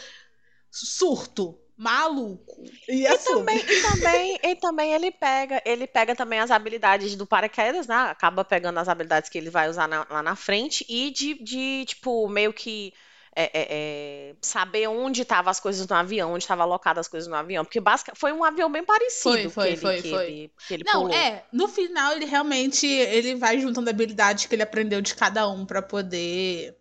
[0.72, 1.58] Surto.
[1.78, 2.64] maluco.
[2.88, 7.26] E, E também, e também, e também ele pega, ele pega também as habilidades do
[7.26, 7.96] paraquedas, né?
[7.96, 11.86] Acaba pegando as habilidades que ele vai usar na- lá na frente e de, de
[11.86, 12.94] tipo, meio que
[13.36, 17.28] é, é, é, saber onde estavam as coisas no avião, onde estavam alocadas as coisas
[17.28, 17.66] no avião.
[17.66, 20.26] Porque basicamente foi um avião bem parecido Foi, foi, que ele, foi, que foi.
[20.26, 21.14] ele, que ele Não, pulou.
[21.14, 25.66] é, no final ele realmente ele vai juntando habilidades que ele aprendeu de cada um
[25.66, 26.78] pra poder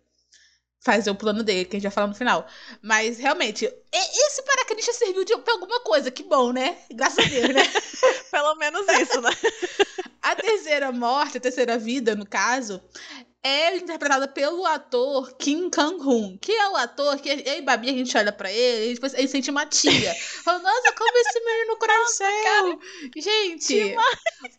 [0.79, 2.45] fazer o plano dele, que a gente vai falar no final.
[2.81, 6.77] Mas realmente, esse paraquedista serviu de, pra alguma coisa, que bom, né?
[6.91, 7.63] Graças a Deus, né?
[8.31, 9.31] Pelo menos isso, né?
[10.21, 12.81] A terceira morte, a terceira vida, no caso,
[13.47, 17.93] é interpretada pelo ator Kim Kang-hoon, que é o ator que eu e Babi, a
[17.93, 20.13] gente olha pra ele e depois gente sente uma tia.
[20.43, 22.79] Fala, nossa, como esse menino cresceu!
[23.15, 23.95] Gente,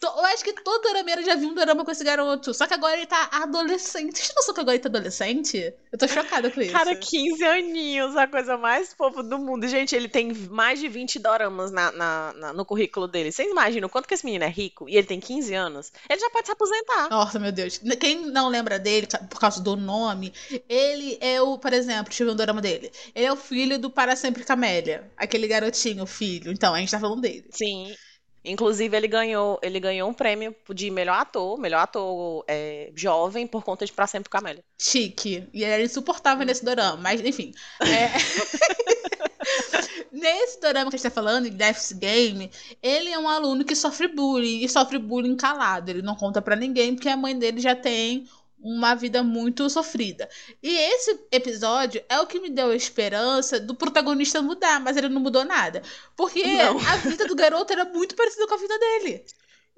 [0.00, 2.54] to- eu acho que todo dorameiro já viu um dorama com esse garoto.
[2.54, 4.18] Só que agora ele tá adolescente.
[4.18, 5.74] Vocês não que agora ele tá adolescente?
[5.92, 6.72] Eu tô chocada com isso.
[6.72, 9.66] Cara, 15 aninhos, a coisa mais fofa do mundo.
[9.66, 13.32] Gente, ele tem mais de 20 doramas na, na- na- no currículo dele.
[13.32, 15.92] Vocês imaginam quanto que esse menino é rico e ele tem 15 anos?
[16.08, 17.08] Ele já pode se aposentar.
[17.10, 17.80] Nossa, meu Deus.
[18.00, 20.32] Quem não lembra dele por causa do nome,
[20.68, 22.90] ele é o, por exemplo, deixa eu ver o drama dele.
[23.14, 25.10] Ele é o filho do Para Sempre Camélia.
[25.16, 26.52] Aquele garotinho, filho.
[26.52, 27.44] Então, a gente tá falando dele.
[27.50, 27.94] Sim.
[28.46, 33.64] Inclusive, ele ganhou, ele ganhou um prêmio de melhor ator, melhor ator é, jovem, por
[33.64, 34.64] conta de Pra Sempre Camélia.
[34.80, 35.48] Chique.
[35.52, 36.96] E ele era insuportável nesse dorama.
[36.96, 37.52] Mas, enfim.
[37.80, 38.10] É...
[40.12, 42.50] Nesse dorama que a gente tá falando, Death's Game,
[42.82, 44.64] ele é um aluno que sofre bullying.
[44.64, 45.90] E sofre bullying calado.
[45.90, 48.26] Ele não conta pra ninguém, porque a mãe dele já tem
[48.66, 50.28] uma vida muito sofrida.
[50.62, 55.08] E esse episódio é o que me deu a esperança do protagonista mudar, mas ele
[55.08, 55.82] não mudou nada.
[56.16, 56.78] Porque Não.
[56.78, 59.24] a vida do garoto era muito parecida com a vida dele.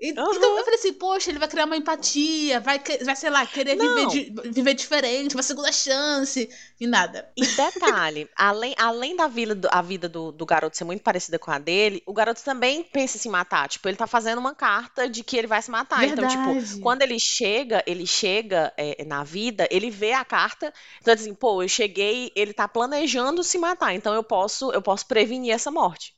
[0.01, 0.31] E- Aham.
[0.31, 3.77] Então eu falei assim, poxa, ele vai criar uma empatia, vai, vai sei lá, querer
[3.77, 4.07] viver,
[4.51, 6.49] viver diferente, uma segunda chance,
[6.81, 7.29] e nada.
[7.37, 11.39] E detalhe, além, além da vida, do, a vida do, do garoto ser muito parecida
[11.39, 13.69] com a dele, o garoto também pensa em se matar.
[13.69, 16.07] Tipo, ele tá fazendo uma carta de que ele vai se matar.
[16.09, 16.81] Então, tipo, Verdade.
[16.81, 21.63] quando ele chega, ele chega é, na vida, ele vê a carta, então assim, pô,
[21.63, 26.15] eu cheguei, ele tá planejando se matar, então eu posso, eu posso prevenir essa morte.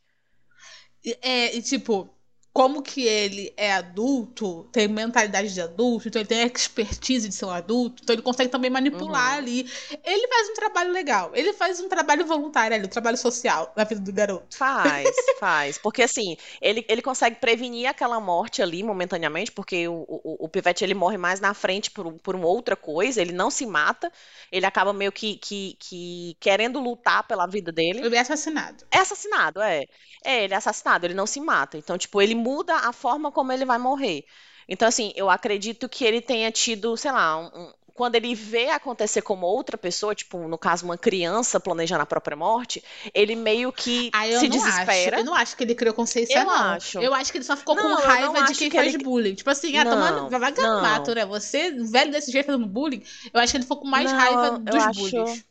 [1.23, 2.11] É, e tipo,
[2.53, 7.45] como que ele é adulto, tem mentalidade de adulto, então ele tem expertise de ser
[7.45, 9.39] um adulto, então ele consegue também manipular Uhum.
[9.39, 9.61] ali.
[10.05, 13.85] Ele faz um trabalho legal, ele faz um trabalho voluntário ali, um trabalho social na
[13.85, 14.57] vida do garoto.
[14.57, 15.79] Faz, faz.
[15.79, 20.85] Porque assim, ele, ele consegue prevenir aquela morte ali momentaneamente, porque o, o, o Pivete
[20.85, 24.11] ele morre mais na frente por, por uma outra coisa, ele não se mata,
[24.51, 28.01] ele acaba meio que, que, que querendo lutar pela vida dele.
[28.05, 28.85] Ele é assassinado.
[28.91, 29.87] É assassinado, é.
[30.25, 31.79] É, ele é assassinado, ele não se mata.
[31.79, 34.25] Então, tipo, ele muda a forma como ele vai morrer.
[34.69, 39.21] Então, assim, eu acredito que ele tenha tido, sei lá, um- quando ele vê acontecer
[39.21, 44.11] como outra pessoa, tipo, no caso, uma criança planejando a própria morte, ele meio que
[44.27, 45.17] eu se desespera.
[45.17, 45.23] acho.
[45.23, 46.53] Eu não acho que ele criou consciência, Eu não.
[46.53, 46.99] acho.
[46.99, 49.05] Eu acho que ele só ficou Não, com raiva de acho quem que faz ele-
[49.05, 49.35] bullying.
[49.35, 51.27] Tipo assim, ah, tomando, vai mato, né?
[51.27, 53.03] Você, velho desse jeito fazendo bullying,
[53.35, 55.45] eu acho que ele ficou com mais Não, raiva dos acho- bullies.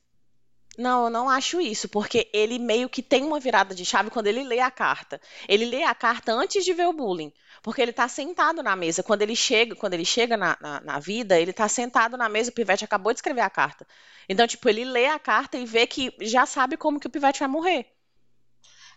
[0.79, 4.27] Não, eu não acho isso, porque ele meio que tem uma virada de chave quando
[4.27, 5.19] ele lê a carta.
[5.47, 9.03] Ele lê a carta antes de ver o bullying, porque ele tá sentado na mesa.
[9.03, 12.49] Quando ele chega, quando ele chega na, na, na vida, ele tá sentado na mesa,
[12.49, 13.85] o Pivete acabou de escrever a carta.
[14.27, 17.39] Então, tipo, ele lê a carta e vê que já sabe como que o Pivete
[17.39, 17.85] vai morrer.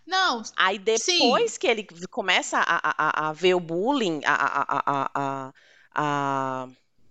[0.05, 4.83] Não, Aí depois que ele começa a, a, a- a ver o bullying, a, a,
[5.15, 5.53] a,
[5.95, 6.67] a,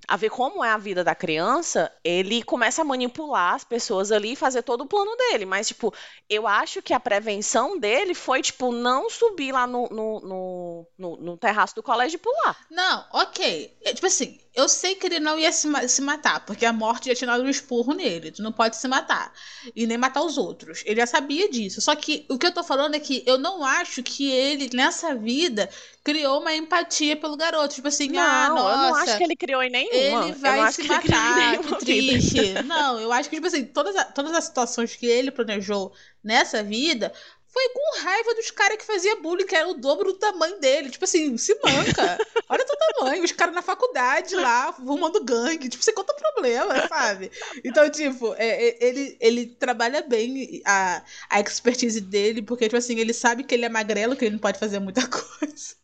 [0.09, 4.33] a, ver como é a vida da criança, ele começa a manipular as pessoas ali
[4.33, 5.45] e fazer todo o plano dele.
[5.47, 5.93] Mas, tipo,
[6.29, 11.17] eu acho que a prevenção dele foi, tipo, não subir lá no, no, no, no-
[11.17, 12.57] no terraço do colégio e pular.
[12.71, 13.77] Não, ok.
[13.85, 17.09] É, tipo assim, eu sei que ele não ia se, se matar, porque a morte
[17.09, 18.31] já tinha dado um esporro nele.
[18.31, 19.33] Tu não pode se matar.
[19.75, 20.83] E nem matar os outros.
[20.85, 21.81] Ele já sabia disso.
[21.81, 25.15] Só que o que eu tô falando é que eu não acho que ele, nessa
[25.15, 25.71] vida,
[26.05, 27.75] criou uma empatia pelo garoto.
[27.75, 28.73] Tipo assim, ah, não, nossa.
[28.73, 30.25] eu não acho que ele criou em nenhuma.
[30.27, 32.63] Ele vai se que matar, que triste.
[32.65, 36.63] Não, eu acho que, tipo assim, todas, a- todas as situações que ele planejou nessa
[36.63, 37.13] vida
[37.53, 40.89] foi com raiva dos caras que fazia bullying, que era o dobro do tamanho dele.
[40.89, 42.19] Tipo assim, se manca.
[42.49, 43.23] Olha teu tamanho.
[43.23, 45.69] Os caras na faculdade lá, fumando gangue.
[45.69, 47.31] Tipo, você conta problema, sabe?
[47.63, 52.99] Então, tipo, é- é- ele, ele trabalha bem a, a expertise dele, porque, tipo assim,
[52.99, 55.75] ele sabe que ele é magrelo, que ele não pode fazer muita coisa.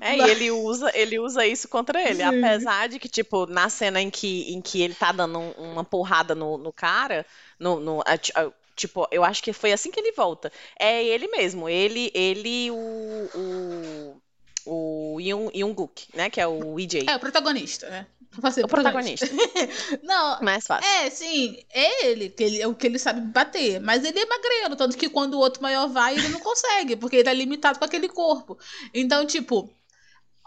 [0.00, 2.16] É, Mas- e ele usa, ele usa isso contra ele.
[2.16, 2.24] Sim.
[2.44, 5.84] Apesar de que, tipo, na cena em que, em que ele tá dando um- uma
[5.84, 7.24] porrada no, no cara,
[7.58, 10.52] no, no- a- ti- a- tipo, eu acho que foi assim que ele volta.
[10.78, 16.30] É ele mesmo, ele, ele, o, o, o Yoon, Yoon-guk, né?
[16.30, 17.04] Que é o EJ.
[17.06, 18.06] É, o protagonista, né?
[18.40, 19.28] Pra ser o protagonista.
[20.02, 20.90] Não, Mais fácil.
[20.90, 23.80] é, sim, é ele, que ele, é o que ele sabe bater.
[23.80, 27.16] Mas ele é magrelo, tanto que quando o outro maior vai, ele não consegue, porque
[27.16, 28.58] ele tá limitado com aquele corpo.
[28.92, 29.72] Então, tipo,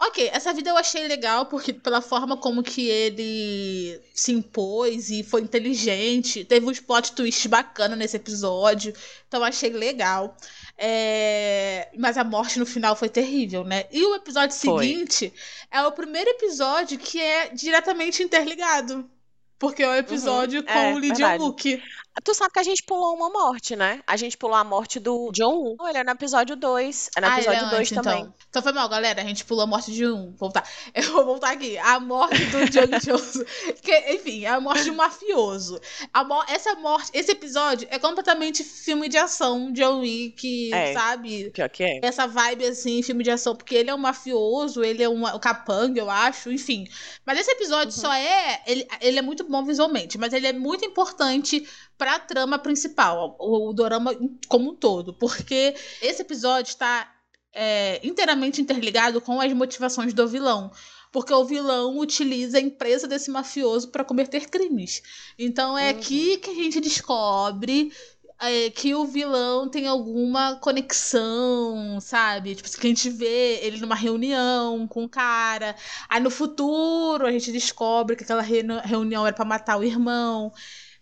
[0.00, 5.22] ok, essa vida eu achei legal, porque pela forma como que ele se impôs e
[5.22, 8.94] foi inteligente, teve uns plot twists bacana nesse episódio,
[9.26, 10.36] então eu achei legal.
[10.76, 13.84] É, Mas a morte no final foi terrível, né?
[13.90, 14.86] E o episódio Foi.
[14.86, 15.32] seguinte
[15.70, 19.10] é o primeiro episódio que é diretamente interligado.
[19.58, 21.82] Porque é o episódio com é, o Lee verdade.
[22.24, 24.02] Tu sabe que a gente pulou uma morte, né?
[24.04, 25.76] A gente pulou a morte do John Woo.
[25.88, 27.10] Ele é no episódio 2.
[27.16, 28.18] É no Ah, episódio é 2 antes, também.
[28.22, 28.34] Então.
[28.50, 29.22] então foi mal, galera.
[29.22, 30.30] A gente pulou a morte de um.
[30.30, 30.68] Vou voltar.
[30.92, 31.78] Eu vou voltar aqui.
[31.78, 33.44] A morte do Jung Johnson.
[33.80, 35.80] Que, enfim, é a morte de um mafioso.
[36.12, 39.70] A mo- essa morte, esse episódio é completamente filme de ação.
[39.72, 40.92] John Wick, É.
[40.94, 41.50] sabe?
[41.50, 42.00] Pior que é.
[42.02, 45.38] essa vibe assim, filme de ação, porque ele é um mafioso, ele é um, um
[45.38, 46.84] capanga, eu acho, enfim.
[47.24, 48.00] Mas esse episódio Uhum.
[48.02, 48.60] só é.
[48.66, 51.64] Ele, ele é muito bom visualmente, mas ele é muito importante
[51.98, 54.14] pra trama principal, o, o dorama
[54.48, 55.12] como um todo.
[55.12, 57.12] Porque esse episódio está
[57.52, 60.70] é, inteiramente interligado com as motivações do vilão.
[61.10, 65.02] Porque o vilão utiliza a empresa desse mafioso para cometer crimes.
[65.38, 65.98] Então é Uhum.
[65.98, 67.90] aqui que a gente descobre
[68.40, 72.54] é, que o vilão tem alguma conexão, sabe?
[72.54, 75.74] Tipo, que a gente vê ele numa reunião com um cara.
[76.08, 80.52] Aí no futuro a gente descobre que aquela reuni- reunião era pra matar o irmão.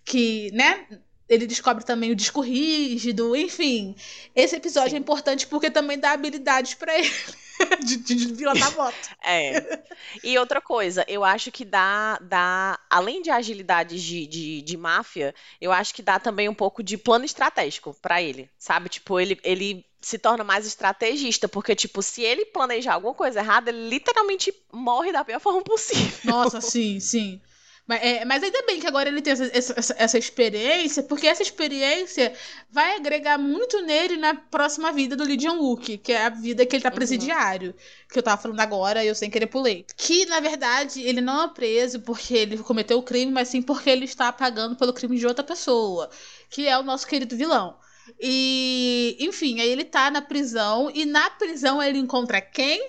[0.07, 0.87] Que, né?
[1.29, 3.97] Ele descobre também o disco rígido, enfim.
[4.35, 7.11] Esse episódio é importante porque também dá habilidades pra ele
[7.85, 8.95] de, de, pilotar moto.
[9.25, 9.83] É.
[10.23, 15.35] E outra coisa, eu acho que dá, dá além de agilidades de, de, de máfia,
[15.61, 18.88] eu acho que dá também um pouco de plano estratégico pra ele, sabe?
[18.88, 23.71] Tipo, ele, ele se torna mais estrategista, porque, tipo, se ele planejar alguma coisa errada,
[23.71, 26.33] ele literalmente morre da pior forma possível.
[26.33, 27.40] Nossa, sim, sim.
[27.87, 31.42] Mas, é, mas ainda bem que agora ele tem essa, essa, essa experiência, porque essa
[31.42, 32.35] experiência
[32.68, 36.75] vai agregar muito nele na próxima vida do Lee Jong-wook, que é a vida que
[36.75, 37.75] ele tá presidiário,
[38.11, 39.87] que eu tava falando agora e eu sem querer pulei.
[39.96, 43.88] Que, na verdade, ele não é preso porque ele cometeu o crime, mas sim porque
[43.88, 46.11] ele está pagando pelo crime de outra pessoa,
[46.51, 47.79] que é o nosso querido vilão.
[48.20, 52.85] E, enfim, aí ele tá na prisão, e na prisão ele encontra quem?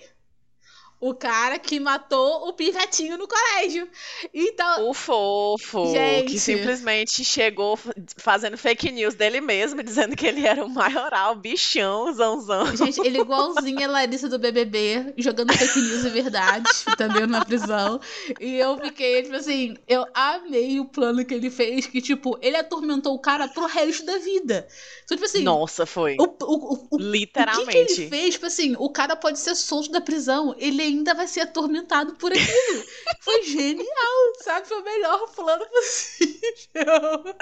[1.00, 3.88] O cara que matou o pivetinho no colégio.
[4.34, 6.32] Então, O fofo, Gente.
[6.32, 7.78] que simplesmente chegou
[8.18, 12.76] fazendo fake news dele mesmo, dizendo que ele era o maioral, bichão, zanzão.
[12.76, 17.28] Gente, ele igualzinho a Larissa do BBB, jogando fake news e verdade, entendeu?
[17.28, 18.00] Na prisão.
[18.40, 22.58] E eu fiquei, tipo assim, eu amei o plano que ele fez, que, tipo, ele
[22.58, 24.68] atormentou o cara pro resto da vida.
[25.04, 26.18] Então, tipo assim, Nossa, foi.
[26.20, 27.70] o, o, o, Literalmente.
[27.70, 28.34] O que, que ele fez?
[28.34, 32.32] Tipo assim, o cara pode ser solto da prisão, ele ainda vai ser atormentado por
[32.32, 32.48] aquilo.
[33.22, 34.68] Foi genial, sabe?
[34.68, 37.36] Foi o melhor plano possível.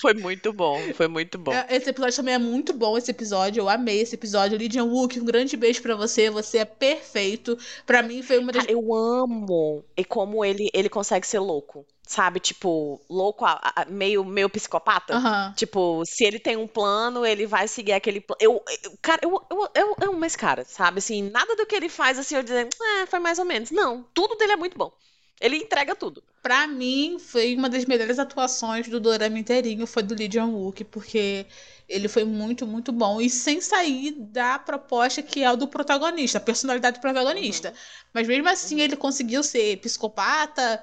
[0.00, 1.52] Foi muito bom, foi muito bom.
[1.52, 3.60] É, Esse episódio também é muito bom, esse episódio.
[3.60, 4.58] Eu amei esse episódio.
[4.58, 6.30] Lydian Wook, um grande beijo pra você.
[6.30, 7.56] Você é perfeito.
[7.86, 8.62] Pra mim foi uma das.
[8.62, 12.40] Cara, eu amo e como ele, ele consegue ser louco, sabe?
[12.40, 13.44] Tipo, louco,
[13.88, 15.14] meio, meio psicopata.
[15.14, 15.52] Aham.
[15.56, 18.38] Tipo, se ele tem um plano, ele vai seguir aquele plano.
[18.40, 20.98] Eu, eu- cara, eu, eu, eu amo esse cara, sabe?
[20.98, 23.70] Assim, nada do que ele faz, assim, eu dizer, ah, foi mais ou menos.
[23.70, 24.92] Não, tudo dele é muito bom.
[25.40, 26.22] Ele entrega tudo.
[26.42, 31.46] Pra mim, foi uma das melhores atuações do Dorama inteirinho, foi do Lee Jong-wook, porque
[31.88, 33.20] ele foi muito, muito bom.
[33.20, 37.74] E sem sair da proposta que é o do protagonista, a personalidade do protagonista.
[38.12, 40.82] Mas mesmo assim, ele conseguiu ser psicopata,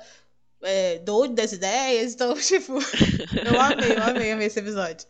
[0.62, 2.13] é, doido das ideias.
[2.13, 5.08] Então, tipo, eu amei, eu amei, amei esse episódio.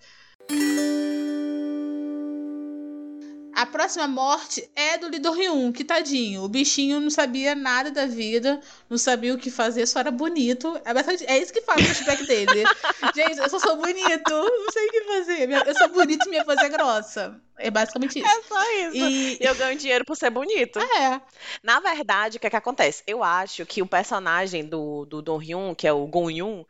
[3.58, 6.44] A próxima morte é do Lee Do-hyun, que tadinho.
[6.44, 10.80] O bichinho não sabia nada da vida, não sabia o que fazer, só era bonito.
[10.86, 12.64] É, bastante- é isso que faz o flashback dele.
[13.16, 15.50] Gente, eu só sou bonito, não sei o que fazer.
[15.66, 17.42] Eu sou bonito e minha voz é grossa.
[17.58, 18.28] É basicamente isso.
[18.28, 18.96] É só isso.
[18.96, 19.38] E.
[19.42, 20.78] E eu ganho dinheiro por ser bonito.
[20.80, 21.20] É.
[21.64, 23.02] Na verdade, o que é que acontece?
[23.08, 26.64] Eu acho que o personagem do, do Don Hyun, que é o Gon Yun,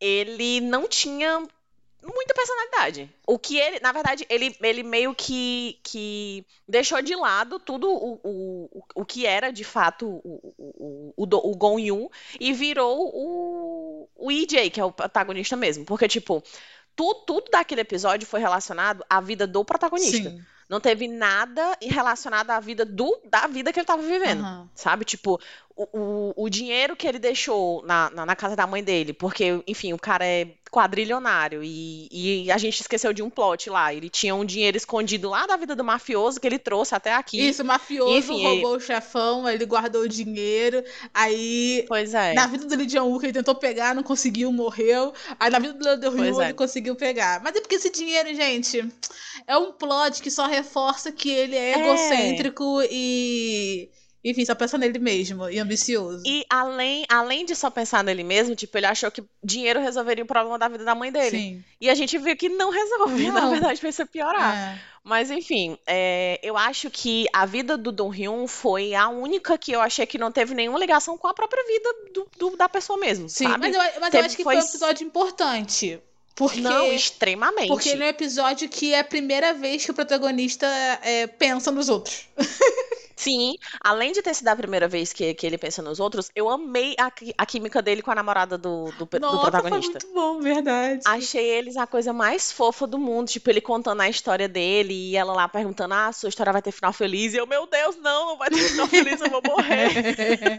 [0.00, 1.42] ele não tinha
[2.02, 3.10] muita personalidade.
[3.26, 8.20] O que ele, na verdade, ele, ele meio que, que deixou de lado tudo o,
[8.22, 12.08] o, o que era de fato o, o, o, o Gon Yun
[12.38, 15.84] e virou o, o EJ, que é o protagonista mesmo.
[15.84, 16.42] Porque, tipo,
[16.94, 20.30] tudo, tudo daquele episódio foi relacionado à vida do protagonista.
[20.30, 20.44] Sim.
[20.68, 24.40] Não teve nada relacionado à vida do, da vida que ele tava vivendo.
[24.40, 24.68] Aham.
[24.74, 25.04] Sabe?
[25.04, 25.40] Tipo,
[25.78, 29.62] o, o, o dinheiro que ele deixou na, na, na casa da mãe dele, porque,
[29.64, 33.94] enfim, o cara é quadrilionário e, e a gente esqueceu de um plot lá.
[33.94, 37.48] Ele tinha um dinheiro escondido lá da vida do mafioso que ele trouxe até aqui.
[37.48, 40.82] Isso, o mafioso Enfim, roubou o chefão, ele guardou o dinheiro,
[41.14, 42.34] aí Pois é.
[42.34, 45.14] na vida do Lee Jong-wook ele tentou pegar, não conseguiu, morreu.
[45.38, 46.44] Aí na vida do Leo Ryu é.
[46.46, 47.40] ele conseguiu pegar.
[47.42, 48.84] Mas é porque esse dinheiro, gente,
[49.46, 51.80] é um plot que só reforça que ele é É.
[51.80, 53.88] egocêntrico e...
[54.24, 56.22] Enfim, só pensa nele mesmo e ambicioso.
[56.26, 60.26] E além, além de só pensar nele mesmo, tipo, ele achou que dinheiro resolveria o
[60.26, 61.30] problema da vida da mãe dele.
[61.30, 61.64] Sim.
[61.80, 63.50] E a gente viu que não resolve, na Não.
[63.50, 64.56] verdade, fez piorar.
[64.56, 64.80] É.
[65.04, 69.72] Mas enfim, é, eu acho que a vida do Dong Hyun foi a única que
[69.72, 72.98] eu achei que não teve nenhuma ligação com a própria vida do, do- da pessoa
[72.98, 73.60] mesmo, Sim, sabe?
[73.60, 76.00] mas, eu, mas eu Teve- acho que foi- foi um episódio importante.
[76.34, 77.68] Porque, Não, extremamente.
[77.68, 80.66] porque ele é um episódio que é a primeira vez que o protagonista
[81.02, 82.28] é, pensa nos outros.
[83.18, 86.48] Sim, além de ter sido a primeira vez que, que ele pensa nos outros, eu
[86.48, 89.98] amei a, a química dele com a namorada do, do, pe- do Nossa, foi protagonista.
[89.98, 91.02] muito bom, verdade.
[91.04, 95.16] Achei eles a coisa mais fofa do mundo, tipo, ele contando a história dele e
[95.16, 97.34] ela lá perguntando: Ah, sua história vai ter final feliz.
[97.34, 100.14] E eu, meu Deus, não, não vai ter final feliz, eu vou morrer.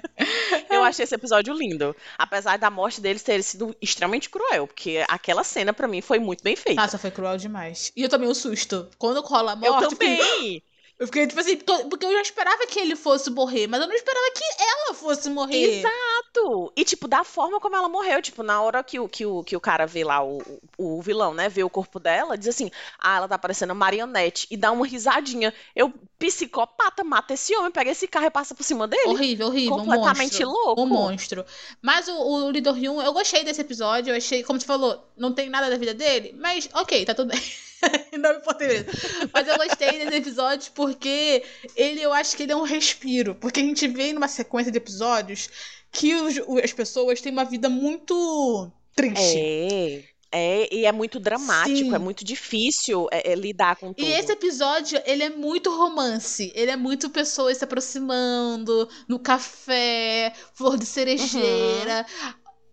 [0.69, 1.95] Eu achei esse episódio lindo.
[2.17, 6.43] Apesar da morte deles ter sido extremamente cruel, porque aquela cena pra mim foi muito
[6.43, 6.81] bem feita.
[6.81, 7.91] Nossa, foi cruel demais.
[7.95, 8.89] E eu tomei um susto.
[8.97, 10.63] Quando rola a morte, eu também.
[10.99, 11.57] Eu fiquei tipo assim,
[11.89, 15.29] porque eu já esperava que ele fosse morrer, mas eu não esperava que ela fosse
[15.29, 15.79] morrer.
[15.79, 16.73] Exato!
[16.75, 19.55] E, tipo, da forma como ela morreu, tipo, na hora que o, que o, que
[19.55, 20.41] o cara vê lá, o,
[20.77, 22.69] o vilão, né, vê o corpo dela, diz assim,
[22.99, 25.53] ah, ela tá parecendo marionete, e dá uma risadinha.
[25.73, 29.07] Eu, psicopata, mata esse homem, pega esse carro e passa por cima dele.
[29.07, 29.75] Horrível, horrível.
[29.75, 30.49] um Completamente monstro.
[30.49, 30.81] louco.
[30.81, 31.45] Um monstro.
[31.81, 34.11] Mas o, o Lee Do-hyun, eu gostei desse episódio.
[34.11, 37.29] Eu achei, como você falou, não tem nada da vida dele, mas ok, tá tudo
[37.29, 37.41] bem.
[38.17, 38.85] não me mesmo.
[39.33, 41.43] Mas eu gostei desse episódio porque
[41.75, 43.35] ele, eu acho que ele é um respiro.
[43.35, 45.49] Porque a gente vê numa sequência de episódios
[45.91, 49.37] que os- as pessoas têm uma vida muito triste.
[49.39, 51.95] É, é, e é muito dramático, Sim.
[51.95, 54.05] é muito difícil é, é, lidar com tudo.
[54.05, 56.51] E esse episódio, ele é muito romance.
[56.53, 62.05] Ele é muito pessoas se aproximando, no café, flor de cerejeira.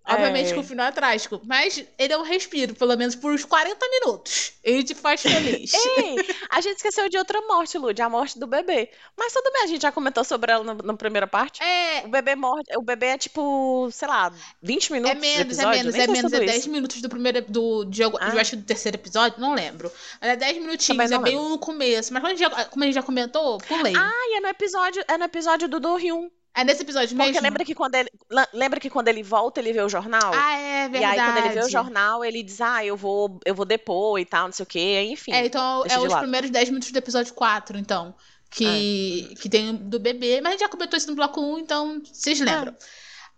[0.09, 0.53] Obviamente É.
[0.55, 3.77] que o final é trágico, mas ele é um respiro, pelo menos por uns 40
[3.89, 4.53] minutos.
[4.63, 5.73] Ele te faz feliz.
[5.99, 6.17] Ei,
[6.51, 8.91] a gente esqueceu de outra morte, Lud, a morte do bebê.
[9.17, 11.63] Mas tudo bem, a gente já comentou sobre ela na, primeira parte.
[11.63, 14.33] É, O bebê morre, o bebê é tipo, sei lá,
[14.63, 16.33] 20 minutos é de menos, é menos, é menos.
[16.33, 16.47] É isso.
[16.53, 17.43] 10 minutos do primeiro.
[17.49, 18.31] Do, algum- Ah.
[18.33, 19.91] eu acho que do terceiro episódio, não lembro.
[20.21, 22.13] É 10 minutinhos, é bem no começo.
[22.13, 23.95] Mas quando a gente já, como a gente já comentou, pulei.
[23.97, 26.31] Ah, e é no episódio, é no episódio do Do Hyun.
[26.57, 27.43] É nesse episódio Porque mesmo.
[27.43, 28.11] lembra que quando ele,
[28.55, 30.33] lembra que quando ele volta, ele vê o jornal?
[30.35, 31.21] Ah, é e verdade.
[31.21, 34.25] aí quando ele vê o jornal, ele diz: "Ah, eu vou, eu vou depor e
[34.25, 35.03] tal, não sei o quê".
[35.11, 35.33] Enfim.
[35.33, 36.23] É, então é os lado.
[36.23, 38.15] primeiros 10 minutos do episódio 4, então.
[38.49, 40.41] Que, que tem do bebê.
[40.41, 42.75] Mas a gente já comentou isso no bloco 1, então vocês lembram.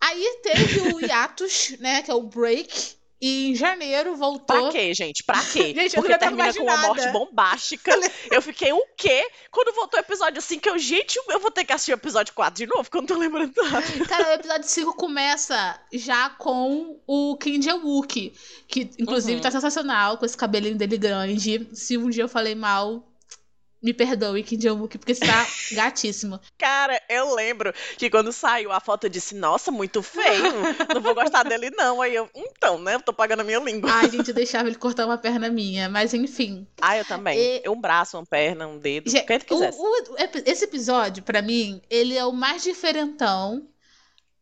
[0.00, 2.02] Aí teve o hiatus, né?
[2.02, 2.97] Que é o break.
[3.20, 4.46] E em janeiro voltou.
[4.46, 5.24] Pra quê, gente?
[5.24, 5.74] Pra quê?
[5.76, 6.86] Gente, Porque termina com uma nada.
[6.88, 7.90] morte bombástica.
[8.30, 9.28] Eu fiquei, o quê?
[9.50, 12.54] Quando voltou o episódio 5, eu, gente, eu vou ter que assistir o episódio 4
[12.64, 13.82] de novo, porque eu não tô lembrando nada.
[14.08, 18.32] Cara, o episódio 5 começa já com o Kim Jae-wook,
[18.68, 19.40] que inclusive Uhum.
[19.42, 21.68] tá sensacional, com esse cabelinho dele grande.
[21.72, 23.04] Se um dia eu falei mal,
[23.82, 26.40] me perdoe, Kim Jae-wook, porque está gatíssimo.
[26.58, 30.52] Cara, eu lembro que quando saiu a foto eu disse, nossa, muito feio.
[30.94, 32.02] Não vou gostar dele, não.
[32.02, 32.94] Aí eu, então, né?
[32.96, 33.90] Eu tô pagando a minha língua.
[33.92, 36.66] Ai, gente, eu deixava ele cortar uma perna minha, mas enfim.
[36.80, 37.38] Ah, eu também.
[37.38, 39.78] E- Um braço, uma perna, um dedo, Gente, o que o- quisesse.
[39.78, 43.68] o- o esse episódio, pra mim, ele é o mais diferentão.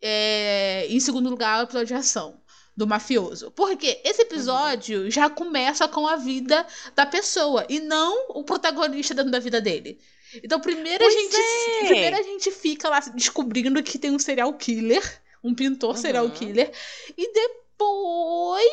[0.00, 2.38] é, em segundo lugar, é o episódio de ação
[2.76, 3.50] do mafioso.
[3.52, 5.10] Porque esse episódio Uhum.
[5.10, 9.98] já começa com a vida da pessoa e não o protagonista dentro da vida dele.
[10.42, 11.86] Então, primeiro a gente, é.
[11.86, 16.30] primeiro a gente fica lá descobrindo que tem um serial killer, um pintor serial Uhum.
[16.32, 16.70] killer,
[17.16, 18.66] e depois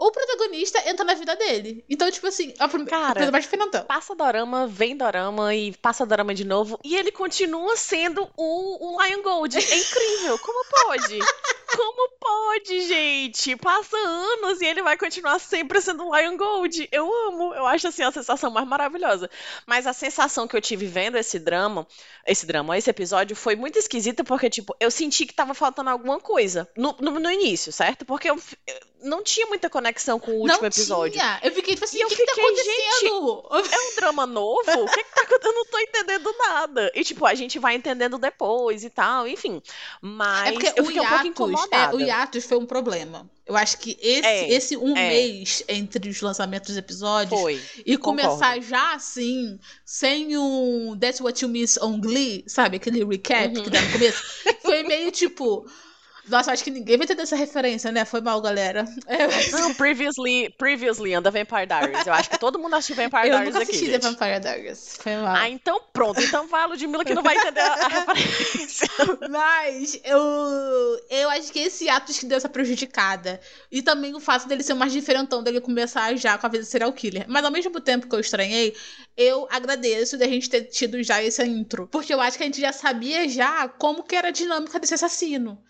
[0.00, 1.84] o protagonista entra na vida dele.
[1.88, 3.84] Então, tipo assim, a prim- a Cara, coisa mais diferentão.
[3.84, 6.80] Passa dorama, vem dorama e passa dorama de novo.
[6.82, 9.56] E ele continua sendo o, o Lion Gold.
[9.56, 10.38] É incrível.
[10.40, 11.18] Como pode?
[11.76, 13.56] Como pode, gente?
[13.56, 16.88] Passa anos e ele vai continuar sempre sendo Lion Gold.
[16.92, 17.54] Eu amo.
[17.54, 19.30] Eu acho assim a sensação mais maravilhosa.
[19.66, 21.86] Mas a sensação que eu tive vendo esse drama,
[22.26, 26.20] esse drama, esse episódio, foi muito esquisita porque, tipo, eu senti que tava faltando alguma
[26.20, 28.04] coisa no, no, no início, certo?
[28.04, 31.18] Porque eu, eu não tinha muita conexão com o último não episódio.
[31.18, 31.40] Tinha.
[31.42, 33.48] Eu fiquei tipo assim, o que, que tá acontecendo?
[33.72, 34.60] É um drama novo?
[34.60, 35.52] O que, que tá acontecendo?
[35.52, 36.92] Eu não tô entendendo nada.
[36.94, 39.60] E, tipo, a gente vai entendendo depois e tal, enfim.
[40.00, 41.61] Mas É eu fiquei um pouco incomodada.
[41.70, 43.30] É, o hiatus foi um problema.
[43.46, 45.08] Eu acho que esse, É, esse um é.
[45.08, 47.60] mês entre os lançamentos dos episódios Foi.
[47.84, 48.22] e concordo.
[48.28, 52.76] começar já assim, sem um That's What You Miss on Glee, sabe?
[52.76, 53.64] Aquele recap Uhum.
[53.64, 54.22] que dá no começo.
[54.62, 55.66] Foi meio tipo.
[56.28, 58.04] Nossa, acho que ninguém vai entender essa referência, né?
[58.04, 58.84] Foi mal, galera.
[59.06, 62.06] É, mas- Não, previously, previously The Vampire Diaries.
[62.06, 64.00] Eu acho que todo mundo assistiu Vampire eu Diaries nunca aqui, assisti gente.
[64.00, 64.96] The Vampire Diaries.
[65.00, 65.34] Foi mal.
[65.34, 66.20] Ah, então pronto.
[66.22, 68.88] Então vai a Ludmilla que não vai entender a, a referência.
[69.28, 70.20] Mas eu,
[71.10, 73.40] eu acho que esse ato que deu essa prejudicada.
[73.70, 76.70] E também o fato dele ser mais diferentão, dele começar já com a vida de
[76.70, 77.24] serial killer.
[77.28, 78.74] Mas ao mesmo tempo que eu estranhei,
[79.16, 81.88] eu agradeço da gente ter tido já esse intro.
[81.88, 84.94] Porque eu acho que a gente já sabia já como que era a dinâmica desse
[84.94, 85.60] assassino.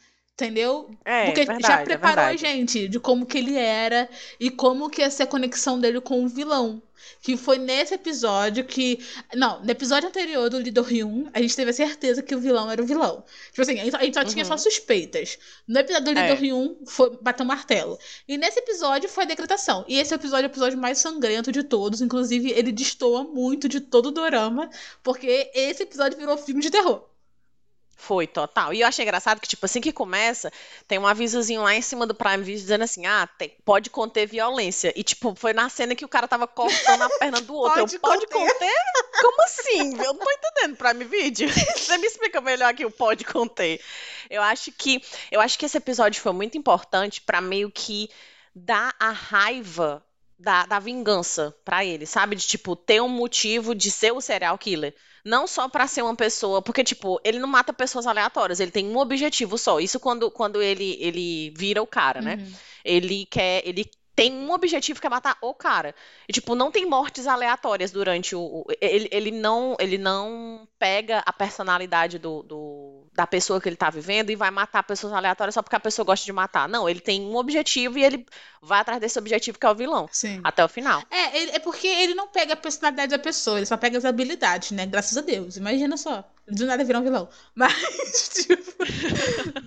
[0.44, 0.90] Entendeu?
[1.04, 2.38] É, Porque verdade, já é preparou a verdade.
[2.56, 4.08] gente de como que ele era
[4.40, 6.82] e como que ia ser a conexão dele com o vilão.
[7.20, 8.98] Que foi nesse episódio que.
[9.34, 12.70] Não, no episódio anterior do Lidor Ryun, a gente teve a certeza que o vilão
[12.70, 13.24] era o vilão.
[13.50, 14.48] Tipo assim, a gente, a gente só tinha Uhum.
[14.50, 15.38] só suspeitas.
[15.66, 16.22] No episódio do É.
[16.22, 17.98] Lidor Ryun, foi bater o martelo.
[18.28, 19.84] E nesse episódio foi a decretação.
[19.88, 22.00] E esse episódio é o episódio mais sangrento de todos.
[22.00, 24.68] Inclusive, ele destoa muito de todo o dorama,
[25.02, 27.04] porque esse episódio virou filme de terror.
[28.04, 28.74] Foi, total.
[28.74, 30.52] E eu achei engraçado que, tipo, assim que começa,
[30.88, 34.26] tem um avisozinho lá em cima do Prime Video dizendo assim, ah, tem- pode conter
[34.26, 34.92] violência.
[34.96, 37.78] E, tipo, foi na cena que o cara tava cortando a perna do outro.
[37.78, 38.74] Pode eu, pode conter.
[39.20, 39.96] Como assim?
[40.02, 41.48] Eu não tô entendendo, Prime Video.
[41.78, 43.80] Você me explica melhor aqui o pode conter.
[44.28, 45.00] Eu acho que,
[45.30, 48.10] eu acho que esse episódio foi muito importante pra meio que
[48.52, 50.04] dar a raiva
[50.42, 52.34] da, da vingança pra ele, sabe?
[52.36, 54.94] De, tipo, ter um motivo de ser o serial killer.
[55.24, 58.86] Não só pra ser uma pessoa, porque, tipo, ele não mata pessoas aleatórias, ele tem
[58.86, 59.78] um objetivo só.
[59.78, 62.36] Isso quando, quando ele, ele vira o cara, né?
[62.40, 62.52] Uhum.
[62.84, 63.62] Ele quer.
[63.64, 65.94] Ele tem um objetivo que é matar o cara.
[66.28, 68.64] E, tipo, não tem mortes aleatórias durante o.
[68.80, 73.88] ele, ele, não, ele não pega a personalidade do, do- da pessoa que ele tá
[73.90, 76.68] vivendo e vai matar pessoas aleatórias só porque a pessoa gosta de matar.
[76.68, 78.26] Não, ele tem um objetivo e ele
[78.60, 80.06] vai atrás desse objetivo que é o vilão.
[80.12, 80.40] Sim.
[80.44, 81.02] Até o final.
[81.10, 84.04] É, ele- é porque ele não pega a personalidade da pessoa, ele só pega as
[84.04, 84.84] habilidades, né?
[84.86, 85.56] Graças a Deus.
[85.56, 86.22] Imagina só.
[86.48, 87.28] Do nada virar um vilão.
[87.54, 88.72] Mas, tipo.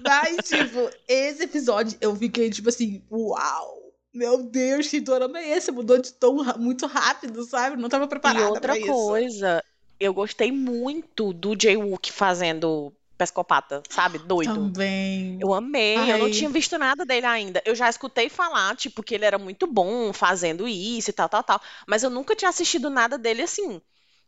[0.03, 3.84] mas, tipo, esse episódio eu fiquei, tipo assim, uau!
[4.15, 5.71] Meu Deus, que dorama é esse?
[5.71, 7.75] Mudou de tom muito rápido, sabe?
[7.75, 9.63] Não tava preparada E outra coisa,
[9.99, 14.19] eu gostei muito do Jay Wook fazendo pescopata, sabe?
[14.19, 14.53] Doido.
[14.53, 15.37] Também.
[15.39, 16.31] Eu amei, eu não Ai.
[16.31, 17.61] tinha visto nada dele ainda.
[17.65, 21.43] Eu já escutei falar, tipo, que ele era muito bom fazendo isso e tal, tal,
[21.43, 21.61] tal.
[21.85, 23.81] Mas eu nunca tinha assistido nada dele assim.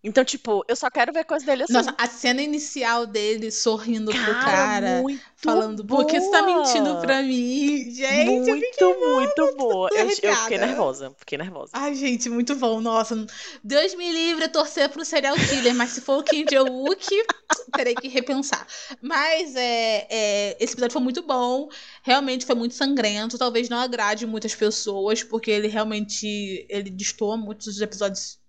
[0.08, 1.74] Então, tipo, eu só quero ver coisa dele assim.
[1.74, 6.42] Nossa, a cena inicial dele sorrindo pro cara, cara, muito falando, por que você tá
[6.42, 6.58] boa.
[6.62, 7.92] mentindo pra mim?
[7.92, 9.90] Gente, eu muito, fiquei muito boa.
[9.92, 11.72] Eu, eu fiquei nervosa, fiquei nervosa.
[11.74, 12.80] Ai, gente, muito bom.
[12.80, 13.28] Nossa,
[13.62, 17.06] Deus me livre a torcer pro serial killer, mas se for o Kim Jong-wook,
[17.76, 18.66] terei que repensar.
[19.02, 21.68] Mas é, é, esse episódio foi muito bom,
[22.02, 27.66] realmente foi muito sangrento, talvez não agrade muitas pessoas, porque ele realmente ele destoa muitos
[27.66, 28.40] dos episódios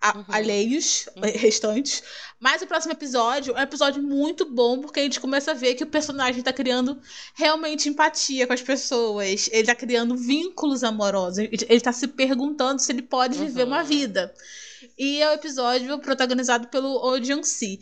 [0.00, 0.24] a- Uhum.
[0.28, 2.02] alheios eh, restantes.
[2.38, 5.74] Mas o próximo episódio é um episódio muito bom, porque a gente começa a ver
[5.74, 6.98] que o personagem tá criando
[7.34, 9.48] realmente empatia com as pessoas.
[9.52, 11.38] Ele tá criando vínculos amorosos.
[11.38, 13.84] Ele tá se perguntando se ele pode viver uma Uhum.
[13.84, 14.34] vida.
[14.98, 17.78] E é o episódio protagonizado pelo Oh Jung-si.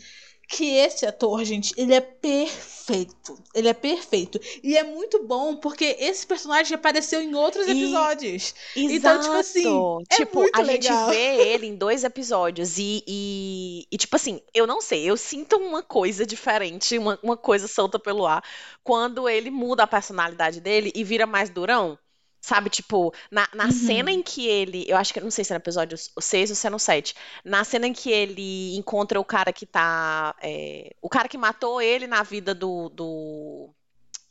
[0.50, 3.38] Que esse ator, gente, ele é perfeito.
[3.54, 4.40] Ele é perfeito.
[4.62, 8.54] E é muito bom porque esse personagem apareceu em outros E- episódios.
[8.74, 8.94] Exato.
[8.94, 11.10] Então, tipo assim, é tipo, muito a gente legal.
[11.10, 15.56] vê ele em dois episódios e, e, e, tipo assim, eu não sei, eu sinto
[15.56, 18.42] uma coisa diferente, uma, uma coisa solta pelo ar,
[18.82, 21.98] quando ele muda a personalidade dele e vira mais durão.
[22.40, 23.72] Sabe, tipo, na, na Uhum.
[23.72, 24.84] cena em que ele.
[24.88, 27.14] Eu acho que não sei se é no episódio 6 ou se é no 7.
[27.44, 30.34] Na cena em que ele encontra o cara que tá.
[30.40, 32.88] é, o cara que matou ele na vida do.
[32.90, 33.70] do.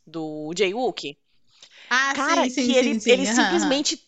[0.06, 1.18] do Jay Wook.
[1.90, 3.12] Ah, Cara, sim, sim, que sim, ele, sim.
[3.12, 4.07] ele simplesmente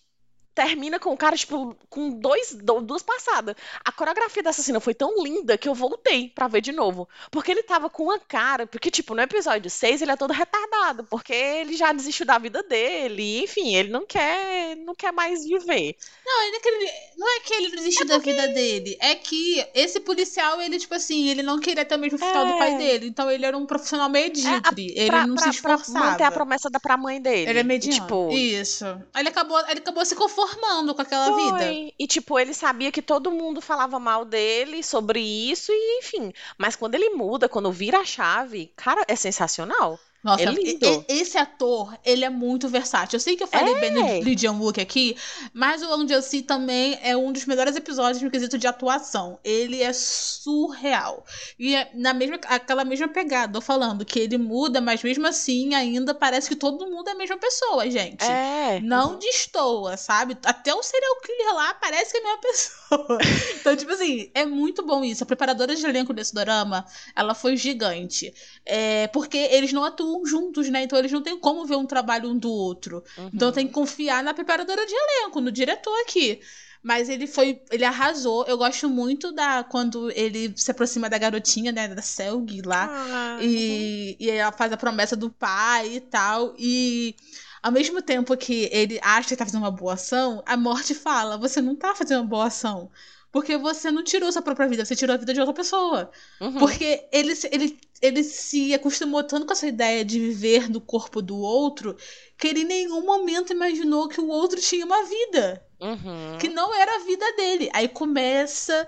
[0.60, 3.56] termina com o cara, tipo, com dois, do- duas passadas.
[3.86, 7.08] A coreografia dessa cena foi tão linda que eu voltei pra ver de novo.
[7.32, 8.68] Porque ele tava com uma cara.
[8.68, 11.06] Porque, tipo, no episódio 6 ele é todo retardado.
[11.06, 13.42] Porque ele já desistiu da vida dele.
[13.42, 15.96] Enfim, ele não quer, não quer mais viver.
[16.26, 18.98] Não, ele não é que ele, não é que ele desistiu da vida dele.
[19.00, 22.58] É que esse policial, ele, tipo assim, ele não queria ter o mesmo final do
[22.58, 22.78] pai É.
[22.78, 23.08] dele.
[23.08, 24.94] Então ele era um profissional medíocre.
[24.96, 26.06] ele Pra, não pra- se pra esforçava.
[26.06, 27.50] manter a promessa da, pra mãe dele.
[27.50, 28.02] Ele é E, mediano.
[28.02, 28.86] tipo, Isso.
[29.18, 30.49] Ele acabou, ele acabou se conformando
[30.96, 31.58] com aquela vida.
[31.60, 31.94] Foi.
[31.98, 36.34] E, tipo, ele sabia que todo mundo falava mal dele sobre isso, e enfim.
[36.58, 40.00] Mas quando ele muda, quando vira a chave, cara, é sensacional.
[40.24, 41.06] Nossa, É lindo.
[41.08, 43.16] esse ator, ele é muito versátil.
[43.16, 43.80] Eu sei que eu falei É.
[43.80, 45.16] bem do Lee Jong-wook aqui,
[45.54, 49.40] mas o Wang Si também é um dos melhores episódios no quesito de atuação.
[49.44, 51.24] Ele é surreal.
[51.58, 55.74] E é na mesma, aquela mesma pegada, eu falando que ele muda, mas mesmo assim
[55.74, 58.24] ainda parece que todo mundo é a mesma pessoa, gente.
[58.26, 58.80] É.
[58.82, 60.38] Não destoa, sabe?
[60.44, 62.79] Até o serial killer lá parece que é a mesma pessoa.
[63.60, 65.24] então, tipo assim, é muito bom isso.
[65.24, 66.86] A preparadora de elenco desse dorama,
[67.16, 68.34] ela foi gigante.
[68.66, 70.84] É, porque eles não atuam juntos, né?
[70.84, 73.04] Então eles não têm como ver um trabalho um do outro.
[73.18, 73.30] Uhum.
[73.34, 76.40] Então tem que confiar na preparadora de elenco, no diretor aqui.
[76.82, 77.62] Mas ele foi.
[77.72, 78.46] Ele arrasou.
[78.48, 79.64] Eu gosto muito da.
[79.66, 81.90] Quando ele se aproxima da garotinha, né?
[81.90, 82.88] Da Selg lá.
[82.90, 86.56] Ah, E, e ela faz a promessa do pai e tal.
[86.58, 87.16] E
[87.62, 91.38] ao mesmo tempo que ele acha que tá fazendo uma boa ação, a morte fala:
[91.38, 92.92] você não tá fazendo uma boa ação.
[93.32, 96.10] Porque você não tirou sua própria vida, você tirou a vida de outra pessoa.
[96.42, 96.58] uhum.
[96.58, 101.22] Porque ele, se- ele, ele se acostumou tanto com essa ideia de viver no corpo
[101.22, 101.96] do outro
[102.38, 106.38] que ele em nenhum momento imaginou que o outro tinha uma vida Uhum.
[106.40, 107.70] que não era a vida dele.
[107.74, 108.88] Aí começa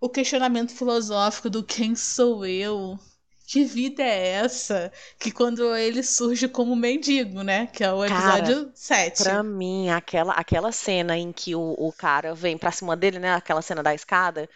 [0.00, 2.98] o questionamento filosófico do quem sou eu?
[3.52, 4.90] Que vida é essa?
[5.18, 7.66] Que quando ele surge como mendigo, né?
[7.66, 9.22] Que é o Cara, episódio 7.
[9.24, 13.34] Pra mim, aquela, aquela cena em que o, o cara vem pra cima dele, né?
[13.34, 14.48] Aquela cena da escada,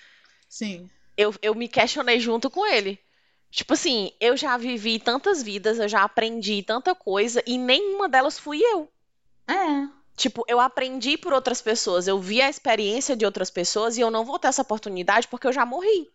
[0.49, 0.89] Sim.
[1.15, 2.99] eu, eu me questionei junto com ele.
[3.51, 8.39] Tipo assim, eu já vivi tantas vidas, eu já aprendi tanta coisa e nenhuma delas
[8.39, 8.91] fui eu.
[9.47, 9.87] É.
[10.17, 14.11] Tipo, eu aprendi por outras pessoas, eu vi a experiência de outras pessoas e eu
[14.11, 16.11] não vou ter essa oportunidade porque eu já morri.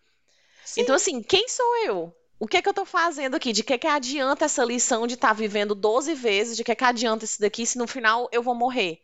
[0.66, 0.82] Sim.
[0.82, 2.16] Então, assim, quem sou eu?
[2.42, 3.54] O que é que eu tô fazendo aqui?
[3.54, 6.58] De que que adianta essa lição de estar vivendo 12 vezes?
[6.58, 9.00] De que que adianta isso daqui se no final eu vou morrer?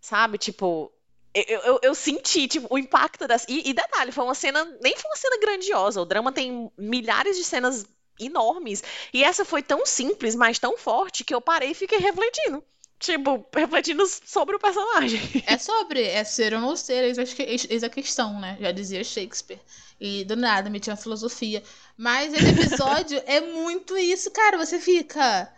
[0.00, 0.38] Sabe?
[0.38, 0.92] Tipo,
[1.34, 3.44] eu, eu, eu senti, tipo, o impacto dessa.
[3.48, 4.64] E, e detalhe, foi uma cena.
[4.80, 6.00] Nem foi uma cena grandiosa.
[6.00, 7.84] O drama tem milhares de cenas
[8.20, 8.84] enormes.
[9.12, 12.62] E essa foi tão simples, mas tão forte, que eu parei e fiquei refletindo.
[12.98, 15.20] Tipo, refletindo sobre o personagem.
[15.46, 18.56] É sobre, é ser ou não ser, eis a, eis- questão, né?
[18.60, 19.60] Já dizia Shakespeare.
[20.00, 21.62] E do nada metia uma filosofia.
[21.96, 24.56] Mas esse episódio é muito isso, cara.
[24.58, 25.52] Você fica.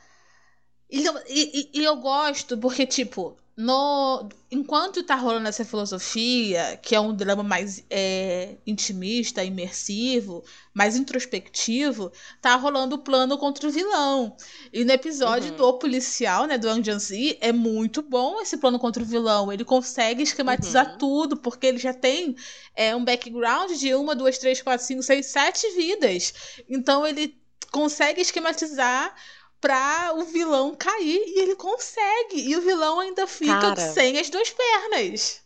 [0.90, 7.00] E- e- e eu gosto porque, tipo, no, enquanto tá rolando essa filosofia, que é
[7.00, 14.36] um drama mais é, intimista, imersivo, mais introspectivo, tá rolando o plano contra o vilão.
[14.72, 15.56] E no episódio Uhum.
[15.56, 19.52] do policial, né, do Ang Zi, é muito bom esse plano contra o vilão.
[19.52, 20.98] Ele consegue esquematizar Uhum.
[20.98, 22.36] tudo, porque ele já tem
[22.76, 26.32] é, um background de uma, duas, três, quatro, cinco, seis, sete vidas.
[26.68, 27.36] Então ele
[27.72, 29.12] consegue esquematizar
[29.60, 32.40] pra o vilão cair e ele consegue.
[32.48, 33.92] E o vilão ainda fica Cara.
[33.92, 35.40] sem as duas pernas.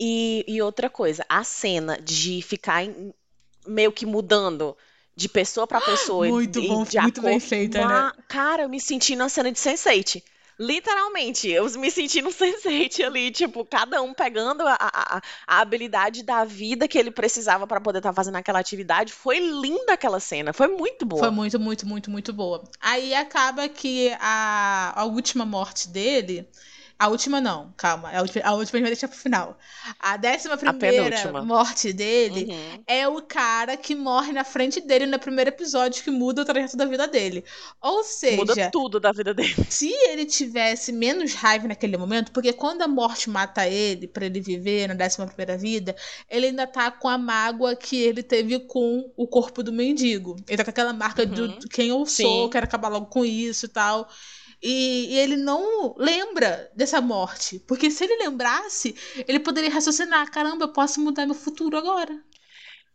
[0.00, 3.14] E, e outra coisa, a cena de ficar em-
[3.66, 4.76] meio que mudando
[5.16, 6.26] de pessoa pra pessoa.
[6.26, 7.84] e- Muito e bom, muito bem feita, né?
[7.84, 10.22] Ma- Cara, eu me senti na cena de Sense8.
[10.58, 15.22] Literalmente, eu me senti no Sense8 ali, tipo, cada um pegando a, a, a-
[15.60, 19.12] habilidade da vida que ele precisava pra poder estar fazendo aquela atividade.
[19.12, 21.20] Foi linda aquela cena, foi muito boa.
[21.22, 22.62] Foi muito, muito, muito, muito boa.
[22.80, 26.48] Aí acaba que a, a última morte dele.
[26.96, 28.08] A última não, calma.
[28.10, 29.58] A última, a última a gente vai deixar pro final.
[29.98, 31.42] A décima primeira penúltima.
[31.42, 32.84] morte dele Uhum.
[32.86, 36.76] é o cara que morre na frente dele no primeiro episódio que muda o trajeto
[36.76, 37.44] da vida dele.
[37.82, 39.54] Ou seja, Muda tudo da vida dele.
[39.68, 44.40] se ele tivesse menos raiva naquele momento, porque quando a morte mata ele pra ele
[44.40, 45.96] viver na décima primeira vida,
[46.30, 50.36] ele ainda tá com a mágoa que ele teve com o corpo do mendigo.
[50.46, 51.58] Ele tá com aquela marca Uhum.
[51.58, 52.50] do quem eu sou, Sim.
[52.50, 54.08] quero acabar logo com isso e tal.
[54.64, 57.58] E, e ele não lembra dessa morte.
[57.60, 58.96] Porque se ele lembrasse,
[59.28, 62.18] ele poderia raciocinar: caramba, eu posso mudar meu futuro agora.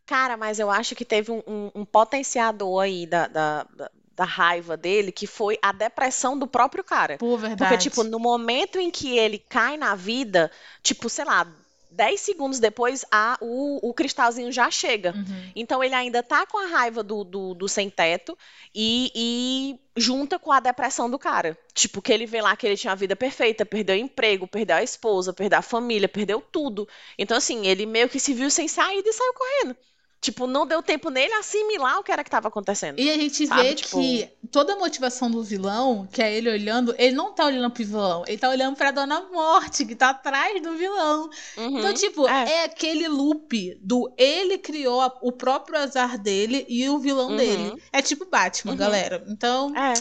[0.05, 4.25] Cara, mas eu acho que teve um, um- um potenciador aí da, da, da- da
[4.25, 7.19] raiva dele, que foi a depressão do próprio cara.
[7.19, 7.83] Pô, Porque, verdade.
[7.83, 10.51] tipo, no momento em que ele cai na vida,
[10.83, 11.47] tipo, sei lá,
[11.91, 15.13] 10 segundos depois, a, o, o cristalzinho já chega.
[15.15, 15.51] Uhum.
[15.55, 18.37] Então ele ainda tá com a raiva do, do, do sem-teto
[18.73, 21.57] e, e junta com a depressão do cara.
[21.73, 24.75] Tipo, que ele vê lá que ele tinha a vida perfeita, perdeu o emprego, perdeu
[24.75, 26.87] a esposa, perdeu a família, perdeu tudo.
[27.17, 29.75] Então, assim, ele meio que se viu sem saída e saiu correndo.
[30.21, 32.99] Tipo, não deu tempo nele assimilar o que era que tava acontecendo.
[32.99, 36.49] E a gente Sabe, vê tipo- que toda a motivação do vilão, que é ele
[36.49, 40.09] olhando, ele não tá olhando pro vilão, ele tá olhando pra Dona Morte, que tá
[40.09, 41.29] atrás do vilão.
[41.55, 41.79] Uhum.
[41.79, 42.51] Então, tipo, é.
[42.51, 42.63] é.
[42.65, 47.37] aquele loop do ele criou a- o próprio azar dele e o vilão Uhum.
[47.37, 47.83] dele.
[47.93, 48.77] É tipo Batman, Uhum.
[48.77, 49.23] galera.
[49.29, 49.93] Então, É.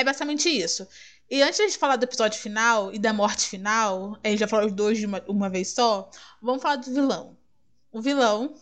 [0.00, 0.88] é basicamente isso.
[1.30, 4.64] E antes de falar do episódio final e da morte final, a gente já falou
[4.66, 6.08] os dois de uma, uma vez só,
[6.40, 7.36] vamos falar do vilão.
[7.92, 8.54] O vilão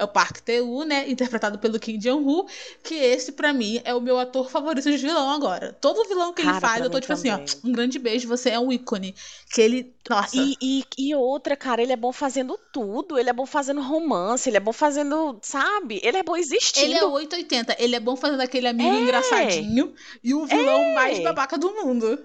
[0.00, 2.46] é o Park Tae-woo, né, interpretado pelo Kim Jong-woo,
[2.82, 5.72] que esse pra mim é o meu ator favorito de vilão agora.
[5.80, 7.54] Todo vilão que ele Cara, faz, pra eu tô tipo assim, ó, também.
[7.64, 9.14] um grande beijo, você é um ícone.
[9.52, 13.18] Que ele, nossa, E, e, e outra, cara, ele é bom fazendo tudo.
[13.18, 16.00] Ele é bom fazendo romance, ele é bom fazendo, sabe?
[16.02, 16.86] Ele é bom existindo.
[16.86, 19.00] ele é 880, ele é bom fazendo aquele amigo É.
[19.02, 19.92] engraçadinho
[20.22, 20.94] e o vilão É.
[20.94, 22.18] mais babaca do mundo.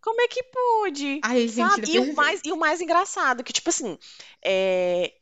[0.00, 1.20] Como é que pôde?
[1.24, 3.98] Ai, gente, ele é E o mais, e o mais engraçado, que, tipo assim,
[4.44, 5.12] é,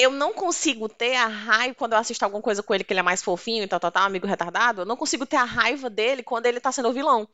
[0.00, 3.00] eu não consigo ter a raiva quando eu assisto alguma coisa com ele que ele
[3.00, 4.82] é mais fofinho e tal, tal, tal, amigo retardado.
[4.82, 7.28] Eu não consigo ter a raiva dele quando ele tá sendo vilão.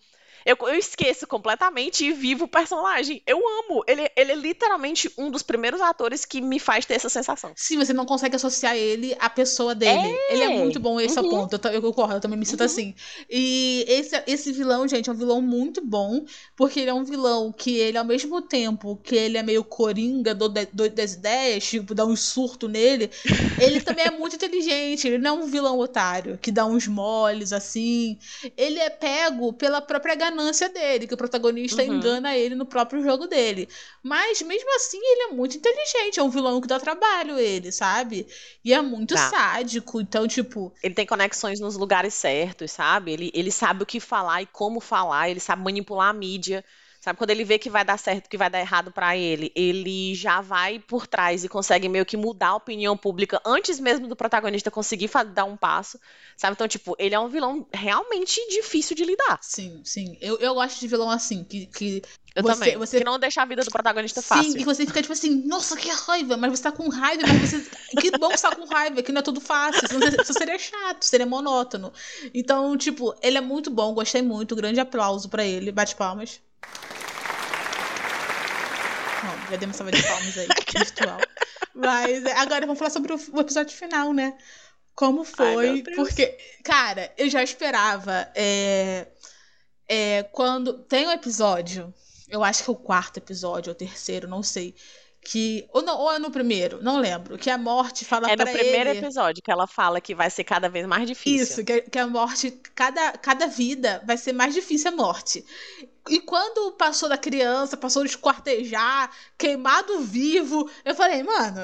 [0.45, 3.23] Eu, eu esqueço completamente e vivo o personagem.
[3.27, 3.83] Eu amo.
[3.87, 7.53] Ele, ele é literalmente um dos primeiros atores que me faz ter essa sensação.
[7.57, 10.07] Sim, você não consegue associar ele à pessoa dele.
[10.29, 10.33] É.
[10.35, 11.31] Ele é muito bom, esse é o Uhum.
[11.49, 11.61] ponto.
[11.69, 12.67] Eu, eu concordo, eu também me sinto Uhum.
[12.67, 12.95] assim.
[13.29, 16.25] E esse, esse vilão, gente, é um vilão muito bom,
[16.57, 20.35] porque ele é um vilão que ele, ao mesmo tempo que ele é meio coringa,
[20.35, 23.11] do, do, das ideias, tipo, dá um surto nele,
[23.61, 25.07] ele também é muito inteligente.
[25.07, 28.19] Ele não é um vilão otário, que dá uns moles, assim.
[28.57, 31.95] Ele é pego pela própria ganância dele, que o protagonista Uhum.
[31.97, 33.69] engana ele no próprio jogo dele.
[34.03, 36.19] Mas mesmo assim, ele é muito inteligente.
[36.21, 38.27] É um vilão que dá trabalho, ele, sabe?
[38.65, 39.31] E é muito Dá.
[39.31, 40.01] sádico.
[40.01, 43.13] Então, tipo, Ele tem conexões nos lugares certos, sabe?
[43.13, 46.65] Ele, ele sabe o que falar e como falar, ele sabe manipular a mídia.
[47.07, 50.13] Sabe, quando ele vê que vai dar certo, que vai dar errado pra ele, ele
[50.13, 54.17] já vai por trás e consegue meio que mudar a opinião pública antes mesmo do
[54.17, 56.01] protagonista conseguir dar um passo.
[56.37, 56.55] Sabe?
[56.55, 59.39] Então, tipo, ele é um vilão realmente difícil de lidar.
[59.41, 60.19] sim, sim.
[60.21, 61.67] Eu, eu gosto de vilão assim, que.
[61.67, 62.03] que
[62.35, 62.77] Eu Você- também.
[62.77, 64.61] você- Que não deixa a vida do protagonista Sim, fácil.
[64.61, 67.65] e você fica tipo assim, nossa, que raiva, mas você tá com raiva, mas você.
[68.11, 69.87] Que bom que você tá com raiva, que não é tudo fácil.
[69.87, 71.93] Senão isso seria chato, seria monótono.
[72.35, 74.57] Então, tipo, ele é muito bom, gostei muito.
[74.57, 75.71] Grande aplauso pra ele.
[75.71, 76.41] Bate palmas.
[79.23, 81.19] Bom, já demos salva de palmas aí, virtual.
[81.75, 84.37] Mas é, agora vamos falar sobre o, episódio final, né?
[84.95, 85.83] Como Ai, foi?
[85.83, 85.97] Deus.
[85.97, 88.31] porque, cara, eu já esperava.
[88.35, 89.07] é,
[89.89, 91.93] é, quando tem um episódio,
[92.29, 94.75] eu acho que é o quarto episódio, ou o terceiro, não sei.
[95.29, 95.67] Que.
[95.73, 97.37] Ou, não, ou é no primeiro, não lembro.
[97.37, 99.01] Que a morte fala É no pra primeiro ele.
[99.01, 101.43] episódio que ela fala que vai ser cada vez mais difícil.
[101.43, 105.45] Isso, que, que a morte, cada, cada vida vai ser mais difícil a morte.
[106.09, 111.63] E quando passou da criança, passou de esquartejar, queimado vivo, eu falei, mano,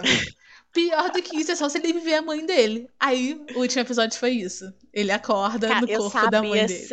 [0.73, 2.89] pior do que isso é só se ele viver a mãe dele.
[2.99, 4.65] Aí o último episódio foi isso.
[4.93, 6.89] Ele acorda Cara, no eu corpo da mãe sabia dele.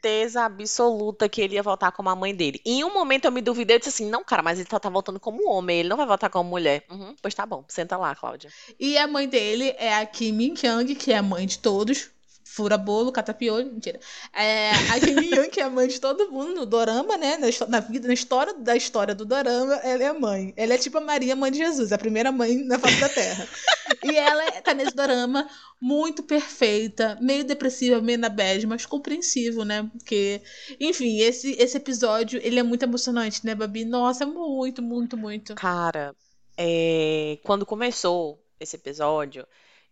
[0.00, 2.60] Certeza absoluta que ele ia voltar como a mãe dele.
[2.64, 4.88] Em um momento eu me duvidei, eu disse assim, não, cara, mas ele só tá
[4.88, 6.84] voltando como homem, ele não vai voltar como mulher.
[6.90, 8.50] Uhum, pois tá bom, senta lá, Cláudia.
[8.78, 12.10] E a mãe dele é a Kim Min Kyung, que é a mãe de todos.
[12.52, 14.00] Fura bolo, cata piolho, mentira.
[14.34, 17.36] É, a Kim Kyung, que é a mãe de todo mundo no dorama, né?
[17.36, 20.52] Na, na vida, na história da história do dorama, ela é a mãe.
[20.56, 23.46] Ela é tipo a Maria, mãe de Jesus, a primeira mãe na face da terra.
[24.02, 25.48] e ela tá nesse dorama
[25.80, 29.88] muito perfeita, meio depressiva, meio na bad, mas compreensível, né?
[29.96, 30.42] Porque,
[30.80, 33.84] enfim, esse, esse episódio, ele é muito emocionante, né, Babi?
[33.84, 35.54] Nossa, muito, muito, muito.
[35.54, 36.16] Cara,
[36.56, 39.46] é, quando começou esse episódio,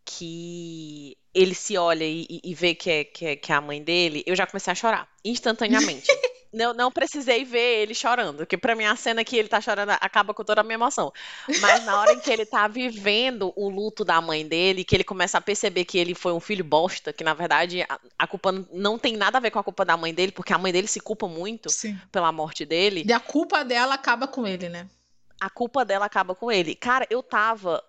[0.05, 3.83] que ele se olha e, e- vê que é, que, é, que é a mãe
[3.83, 6.07] dele, eu já comecei a chorar, instantaneamente.
[6.51, 9.91] Não, não precisei ver ele chorando, porque pra mim a cena que ele tá chorando
[9.91, 11.12] acaba com toda a minha emoção.
[11.61, 15.05] Mas na hora em que ele tá vivendo o luto da mãe dele, que ele
[15.05, 18.51] começa a perceber que ele foi um filho bosta, que na verdade a, a culpa
[18.51, 20.72] não- não tem nada a ver com a culpa da mãe dele, porque a mãe
[20.72, 22.01] dele se culpa muito Sim.
[22.11, 24.89] pela morte dele E a culpa dela acaba com ele, né?
[25.39, 26.74] a culpa dela acaba com ele.
[26.74, 27.85] Cara, eu tava.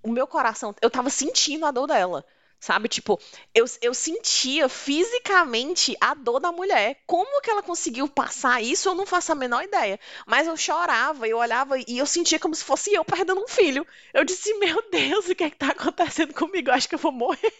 [0.00, 2.24] O meu coração, eu tava sentindo a dor dela.
[2.60, 2.88] Sabe?
[2.88, 3.18] Tipo,
[3.54, 6.98] eu, eu sentia fisicamente a dor da mulher.
[7.06, 8.88] Como que ela conseguiu passar isso?
[8.88, 9.98] Eu não faço a menor ideia.
[10.26, 13.86] Mas eu chorava, eu olhava e eu sentia como se fosse eu perdendo um filho.
[14.12, 16.68] Eu disse, meu Deus, o que é que tá acontecendo comigo?
[16.70, 17.52] Eu acho que eu vou morrer.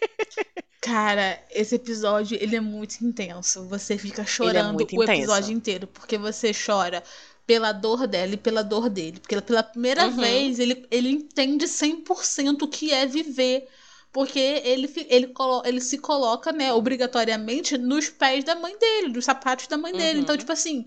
[0.79, 3.67] Cara, esse episódio, ele é muito intenso.
[3.67, 5.19] Você fica chorando muito o intenso.
[5.21, 7.03] episódio inteiro, porque você chora
[7.45, 9.19] pela dor dela e pela dor dele.
[9.19, 10.15] Porque pela primeira Uhum.
[10.17, 13.67] vez, ele, ele entende 100% o que é viver.
[14.11, 15.33] Porque ele, ele,
[15.63, 20.17] ele se coloca, né, obrigatoriamente nos pés da mãe dele, nos sapatos da mãe dele.
[20.17, 20.23] Uhum.
[20.23, 20.83] Então, tipo assim,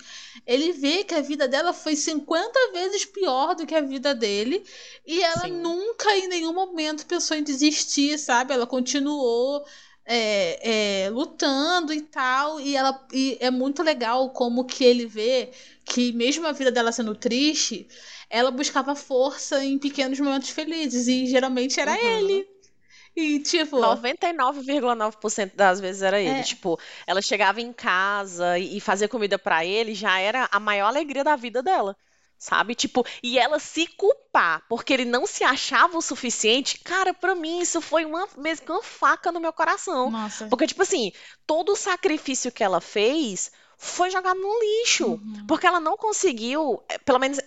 [0.47, 4.63] ele vê que a vida dela foi 50 vezes pior do que a vida dele.
[5.07, 5.53] E ela Sim.
[5.53, 8.53] nunca, em nenhum momento, pensou em desistir, sabe?
[8.53, 9.65] Ela continuou
[10.05, 12.61] é, é, lutando e tal.
[12.61, 15.51] E, ela, e é muito legal como que ele vê
[15.85, 17.89] que, mesmo a vida dela sendo triste,
[18.29, 21.09] ela buscava força em pequenos momentos felizes.
[21.09, 22.19] E geralmente era Uhum.
[22.19, 22.54] ele.
[23.17, 23.79] E, tipo.
[23.79, 26.41] 99,9% das vezes era ele.
[26.41, 26.43] É.
[26.43, 31.23] Tipo, ela chegava em casa e fazia comida pra ele, já era a maior alegria
[31.23, 31.97] da vida dela.
[32.37, 32.75] Sabe?
[32.75, 37.61] Tipo, e ela se culpar porque ele não se achava o suficiente, cara, pra mim
[37.61, 40.11] isso foi uma, mesmo uma faca no meu coração.
[40.11, 40.47] Nossa.
[40.49, 41.13] Porque, tipo assim,
[41.47, 43.51] todo o sacrifício que ela fez
[43.85, 45.07] foi jogado no lixo.
[45.07, 45.45] Uhum.
[45.47, 47.39] Porque ela não conseguiu, eh, pelo menos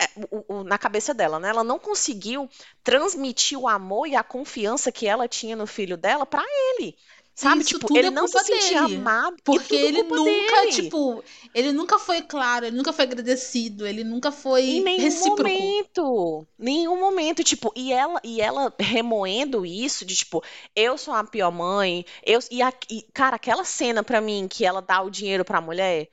[0.48, 1.50] o- na cabeça dela, né?
[1.50, 2.48] Ela não conseguiu
[2.84, 6.96] transmitir o amor e a confiança que ela tinha no filho dela pra ele.
[7.34, 7.62] Sabe?
[7.62, 9.38] Isso tipo, ele é não se sentia amado.
[9.44, 10.72] Porque ele nunca, dele.
[10.72, 11.24] tipo,
[11.54, 15.44] ele nunca foi claro, ele nunca foi agradecido, ele nunca foi Em nenhum recíproco.
[15.44, 16.48] momento.
[16.58, 20.44] Nenhum momento, tipo, e ela, e ela remoendo isso de tipo,
[20.76, 24.66] eu sou a pior mãe, eu e, a- e, cara, aquela cena pra mim que
[24.66, 26.10] ela dá o dinheiro pra mulher,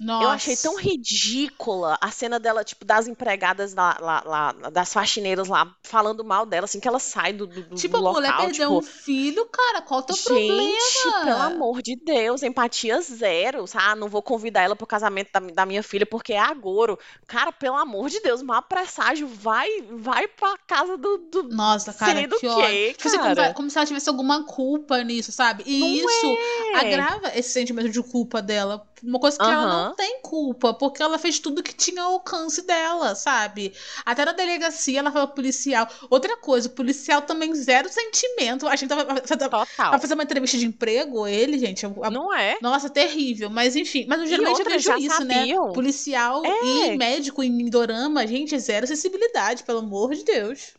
[0.00, 0.24] Nossa.
[0.24, 5.48] eu achei tão ridícula a cena dela, tipo, das empregadas lá, lá, lá, das faxineiras
[5.48, 8.36] lá falando mal dela, assim que ela sai do, do, do Tipo, a local, mulher
[8.36, 11.24] perdeu tipo, um filho, cara, qual o teu Gente, problema?
[11.24, 13.66] pelo amor de Deus, empatia zero.
[13.66, 13.84] sabe?
[13.86, 16.98] Ah, não vou convidar ela pro casamento da, da minha filha porque é agouro.
[17.26, 22.26] Cara, pelo amor de Deus, mau presságio, vai, vai pra casa do, do Nossa, cara,
[22.26, 22.66] que ódio.
[22.68, 23.48] quê, Tipo assim, como, cara.
[23.48, 25.62] se- como se ela tivesse alguma culpa nisso, sabe?
[25.66, 26.26] E Não isso
[26.72, 26.78] é.
[26.78, 28.86] agrava esse sentimento de culpa dela.
[29.02, 29.83] Uma coisa que ela Aham.
[29.88, 33.72] Não tem culpa, porque ela fez tudo que tinha ao alcance dela, sabe?
[34.04, 35.88] Até na delegacia ela falou policial.
[36.10, 38.66] Outra coisa, o policial também zero sentimento.
[38.66, 41.84] A gente tava, tava, tava fazendo uma entrevista de emprego, ele, gente.
[41.86, 42.56] a- Não é?
[42.60, 43.50] Nossa, terrível.
[43.50, 45.34] Mas enfim, mas eu geralmente eu outra, vejo já isso, né?
[45.40, 45.72] sabiam.
[45.72, 46.64] Policial É.
[46.94, 50.74] e médico em dorama, gente, é zero sensibilidade, pelo amor de Deus.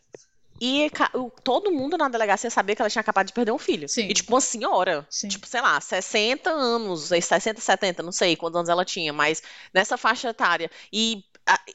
[0.60, 0.90] E
[1.42, 3.88] todo mundo na delegacia sabia que ela tinha acabado de perder um filho.
[3.88, 4.08] Sim.
[4.08, 5.06] E tipo, uma senhora.
[5.10, 5.28] Sim.
[5.28, 9.42] Tipo, sei lá, 60 anos, 60, 70, não sei quantos anos ela tinha, mas
[9.72, 10.70] nessa faixa etária.
[10.92, 11.24] E,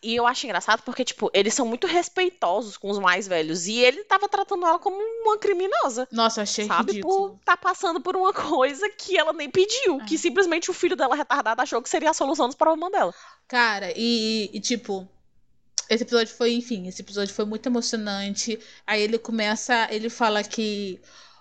[0.01, 3.67] e eu acho engraçado porque, tipo, eles são muito respeitosos com os mais velhos.
[3.67, 6.07] E ele tava tratando ela como uma criminosa.
[6.11, 6.93] Nossa, eu achei Sabe?
[6.93, 7.31] ridículo.
[7.31, 10.01] Por tá passando por uma coisa que ela nem pediu.
[10.01, 10.05] É.
[10.05, 13.13] Que simplesmente o filho dela retardado achou que seria a solução dos problemas dela.
[13.47, 15.07] Cara, e, e, tipo,
[15.93, 18.59] esse episódio foi, enfim, esse episódio foi muito emocionante.
[18.87, 20.99] Aí ele começa, ele fala que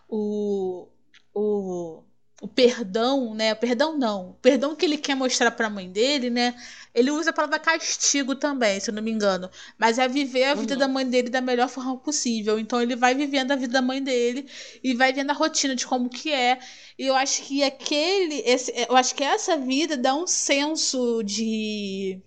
[0.09, 0.89] o,
[1.35, 2.03] o,
[2.43, 3.53] o perdão, né?
[3.53, 4.31] O perdão não.
[4.31, 6.55] O perdão que ele quer mostrar pra mãe dele, né?
[6.95, 9.49] Ele usa a palavra castigo também, se eu não me engano.
[9.79, 10.79] Mas é viver a vida Uhum.
[10.81, 12.59] da mãe dele da melhor forma possível.
[12.59, 14.49] Então ele vai vivendo a vida da mãe dele
[14.83, 16.59] e vai vendo a rotina de como que é.
[16.99, 18.41] E eu acho que aquele.
[18.45, 22.21] Esse, eu acho que essa vida dá um senso de.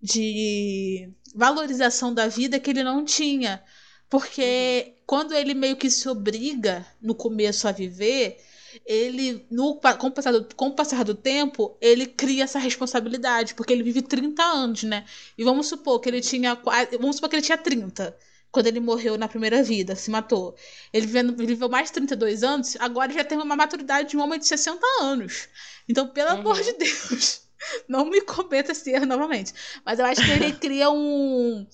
[0.00, 3.62] de valorização da vida que ele não tinha.
[4.08, 8.38] Porque quando ele meio que se obriga no começo a viver,
[8.86, 13.54] ele, no, com, o passar do, com o passar do tempo, ele cria essa responsabilidade,
[13.54, 15.04] porque ele vive 30 anos, né?
[15.36, 16.56] E vamos supor que ele tinha.
[16.56, 18.16] qua- Vamos supor que ele tinha 30.
[18.50, 20.54] Quando ele morreu na primeira vida, se matou.
[20.92, 24.38] Ele ele viveu mais de 32 anos, agora já tem uma maturidade de um homem
[24.38, 25.48] de 60 anos.
[25.88, 26.36] Então, pelo Uhum.
[26.40, 27.41] amor de Deus,
[27.88, 29.52] não me cometa esse erro novamente.
[29.84, 31.66] Mas eu acho que ele cria um,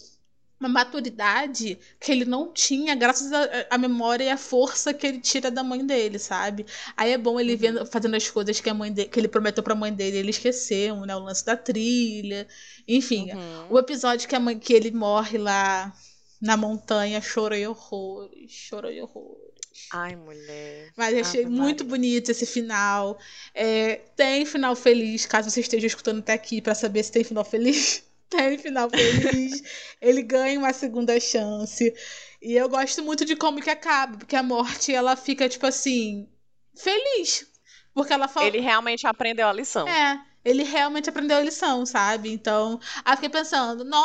[0.61, 3.31] uma maturidade que ele não tinha, graças
[3.71, 6.67] à memória e à força que ele tira da mãe dele, sabe?
[6.97, 7.59] Aí é bom ele Uhum.
[7.59, 10.31] vendo, fazendo as coisas que, a mãe de- que ele prometeu pra mãe dele, ele
[10.31, 11.15] esqueceu, né?
[11.17, 12.47] O lance da trilha.
[12.89, 13.67] Enfim, Uhum.
[13.71, 15.93] o episódio que, a mãe, que ele morre lá
[16.41, 19.48] na montanha, chorei horrores, chorei horrores.
[19.93, 20.93] Ai, mulher.
[20.97, 21.97] Mas eu achei muito Maria.
[21.97, 23.19] bonito esse final.
[23.55, 27.45] É, tem final feliz, caso você esteja escutando até aqui pra saber se tem final
[27.45, 28.05] feliz.
[28.29, 29.63] Tem final feliz.
[30.03, 31.95] Ele ganha uma segunda chance.
[32.43, 36.29] E eu gosto muito de como que acaba, porque a morte ela fica tipo assim,
[36.77, 37.47] feliz.
[37.95, 38.47] Porque ela fala.
[38.47, 39.89] Ele realmente aprendeu a lição.
[39.89, 42.31] É, ele realmente aprendeu a lição, sabe?
[42.31, 43.97] Então, aí eu fiquei pensando, no...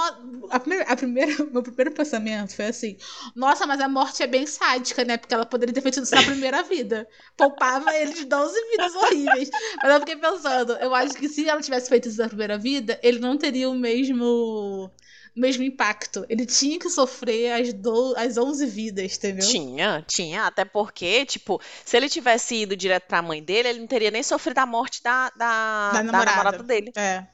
[0.50, 2.98] a primeira, a primeira, meu primeiro pensamento foi assim:
[3.36, 5.18] nossa, mas a morte é bem sádica, né?
[5.18, 7.08] Porque ela poderia ter feito isso na primeira vida.
[7.38, 9.50] Poupava ele de 12 vidas horríveis.
[9.82, 13.00] Mas eu fiquei pensando, eu acho que se ela tivesse feito isso na primeira vida,
[13.02, 14.92] ele não teria o mesmo.
[15.36, 16.26] Mesmo impacto.
[16.30, 18.14] Ele tinha que sofrer as, do...
[18.18, 19.48] as 11 vidas, entendeu?
[19.48, 20.46] Tinha, tinha.
[20.46, 24.24] Até porque, tipo, se ele tivesse ido direto pra mãe dele, ele não teria nem
[24.24, 26.32] sofrido a morte da, da, Da da namorada.
[26.32, 26.92] namorada dele.
[26.96, 27.26] É.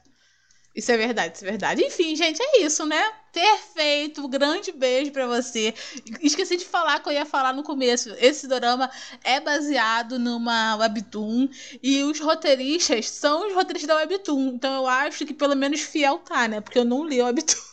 [0.75, 1.83] Isso é verdade, isso é verdade.
[1.83, 3.11] Enfim, gente, é isso, né?
[3.33, 4.25] Perfeito.
[4.29, 5.73] Grande beijo pra você.
[6.21, 8.15] Esqueci de falar que eu ia falar no começo.
[8.19, 8.89] Esse dorama
[9.23, 11.49] é baseado numa webtoon
[11.83, 14.53] e os roteiristas são os roteiristas da webtoon.
[14.53, 16.61] Então eu acho que pelo menos fiel tá, né?
[16.61, 17.68] Porque eu não li a webtoon.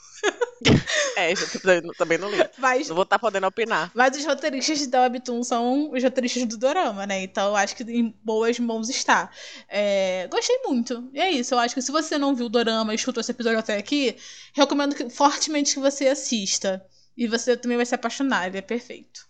[1.17, 2.39] É, eu também não li.
[2.59, 3.91] Mas Não vou estar podendo opinar.
[3.95, 7.23] Mas os roteiristas da Webtoon são os roteiristas do Dorama, né?
[7.23, 9.31] Então eu acho que em boas mãos está.
[9.69, 11.09] É, Gostei muito.
[11.13, 11.55] E é isso.
[11.55, 14.17] Eu acho que se você não viu o Dorama e escutou esse episódio até aqui,
[14.53, 16.85] recomendo que- fortemente que você assista.
[17.17, 18.47] E você também vai se apaixonar.
[18.47, 19.27] Ele é perfeito.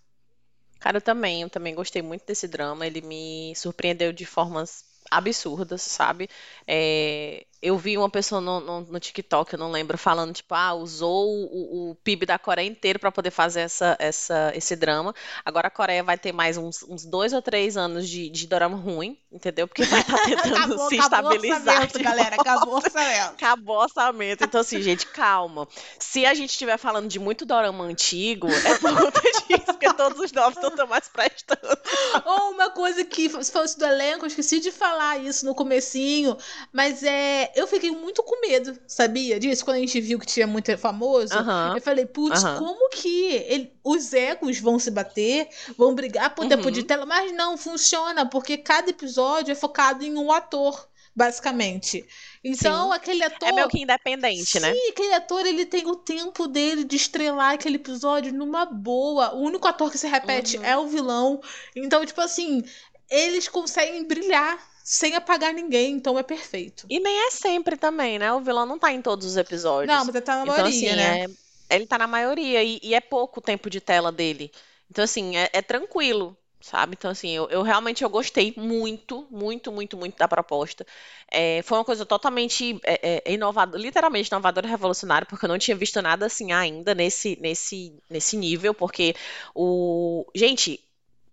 [0.81, 2.87] Cara, eu também, eu também gostei muito desse drama.
[2.87, 6.29] Ele me surpreendeu de formas absurdas, sabe?
[6.67, 10.75] É, eu vi uma pessoa no, no, no TikTok, eu não lembro, falando, tipo, ah,
[10.75, 15.15] usou o, o PIB da Coreia inteiro para poder fazer essa, essa, esse drama.
[15.45, 18.77] Agora a Coreia vai ter mais uns, uns dois ou três anos de, de drama
[18.77, 19.67] ruim, entendeu?
[19.67, 21.61] Porque vai estar tentando acabou, se acabou estabilizar.
[21.61, 22.37] orçamento, galera.
[22.37, 23.35] Acabou o orçamento.
[23.37, 24.45] Acabou o orçamento.
[24.45, 25.67] Então, assim, gente, calma.
[25.99, 30.21] Se a gente estiver falando de muito dorama antigo, é por conta disso, porque todos
[30.21, 31.79] os novos não estão mais prestando.
[32.25, 36.37] Ou uma coisa que, se fosse do elenco, eu esqueci de falar isso no comecinho,
[36.73, 39.65] mas é, eu fiquei muito com medo, sabia disso?
[39.65, 41.75] Quando a gente viu que tinha muito famoso, Aham.
[41.77, 42.59] eu falei, putz, Aham.
[42.59, 46.71] como que ele- os egos vão se bater, vão brigar por tempo Uhum.
[46.71, 52.07] de tela, mas não funciona, porque cada episódio é focado em um ator, basicamente.
[52.45, 53.49] Então, aquele ator...
[53.49, 54.73] É meio que independente, né?
[54.73, 59.35] Sim, aquele ator ele tem o tempo dele de estrelar aquele episódio numa boa.
[59.35, 60.65] O único ator que se repete Uhum.
[60.65, 61.41] é o vilão.
[61.75, 62.63] Então, tipo assim,
[63.11, 66.89] eles conseguem brilhar sem apagar ninguém, então é perfeito.
[66.89, 68.33] E nem é sempre também, né?
[68.33, 69.93] O vilão não tá em todos os episódios.
[69.93, 71.21] Não, mas ele tá na Então, maioria, assim, né?
[71.23, 71.27] é-
[71.69, 74.53] ele tá na maioria e, e é pouco o tempo de tela dele.
[74.89, 76.95] Então, assim, é, é tranquilo, sabe?
[76.97, 80.87] Então, assim, eu, eu realmente eu gostei muito, muito, muito, muito da proposta.
[81.29, 85.59] É, foi uma coisa totalmente é, é, inovadora, literalmente inovadora e revolucionária, porque eu não
[85.59, 89.17] tinha visto nada assim ainda nesse, nesse, nesse nível, porque
[89.57, 90.25] o...
[90.37, 90.81] Gente,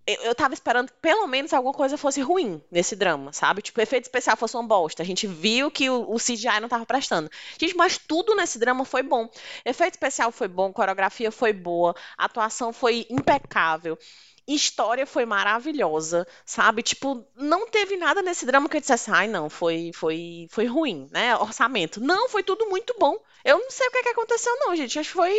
[0.06, 3.62] eu, tava esperando que pelo menos alguma coisa fosse ruim nesse drama, sabe?
[3.62, 5.02] Tipo, o efeito especial fosse uma bosta.
[5.02, 7.30] A gente viu que o, o CGI não tava prestando.
[7.60, 9.30] Gente, mas tudo nesse drama foi bom.
[9.64, 13.98] Efeito especial foi bom, coreografia foi boa, atuação foi impecável.
[14.46, 16.84] História foi maravilhosa, sabe?
[16.84, 21.08] Tipo, não teve nada nesse drama que eu dissesse, ai, não, foi, foi, foi ruim,
[21.12, 21.34] né?
[21.38, 22.02] Orçamento.
[22.02, 23.18] Não, foi tudo muito bom.
[23.46, 25.00] Eu não sei o que, é que aconteceu, não, gente.
[25.00, 25.34] Acho que foi.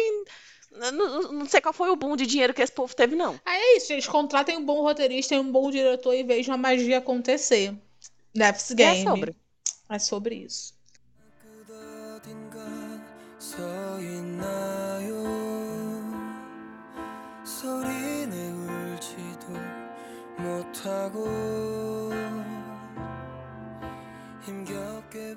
[0.75, 3.39] Não, não- sei qual foi o boom de dinheiro que esse povo teve, não.
[3.45, 4.09] Aí é isso, gente.
[4.09, 7.75] Contratem um bom roteirista e um bom diretor e vejam a magia acontecer.
[8.35, 9.01] Death's E Game.
[9.01, 9.37] é sobre.
[9.89, 10.75] É sobre isso.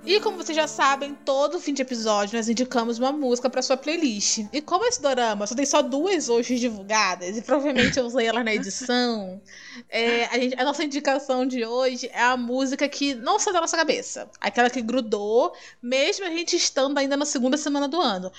[0.06, 3.78] E como vocês já sabem, todo fim de episódio nós indicamos uma música pra sua
[3.78, 4.46] playlist.
[4.52, 8.44] E como esse dorama só tem só duas hoje divulgadas, e provavelmente eu usei ela
[8.44, 9.42] na edição,
[9.90, 13.62] é, a, gente- a nossa indicação de hoje é a música que não sai da
[13.62, 14.30] nossa cabeça.
[14.40, 18.32] Aquela que grudou, mesmo a gente estando ainda na segunda semana do ano.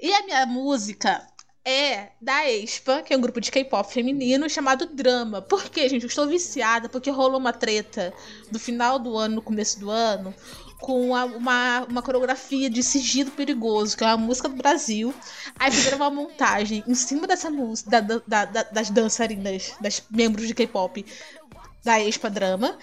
[0.00, 1.26] E a minha música
[1.64, 5.40] é da Expa, que é um grupo de K-pop feminino chamado Drama.
[5.40, 6.02] Por quê, gente?
[6.02, 8.12] Eu estou viciada porque rolou uma treta
[8.52, 10.34] do final do ano, no começo do ano,
[10.84, 15.14] com a- uma, uma coreografia de Sigilo Perigoso, que é uma música do Brasil.
[15.58, 20.46] Aí fizeram uma montagem em cima dessa música, da- da- da- das dançarinas, das membros
[20.46, 21.04] de K-pop
[21.82, 22.76] da Expa Drama,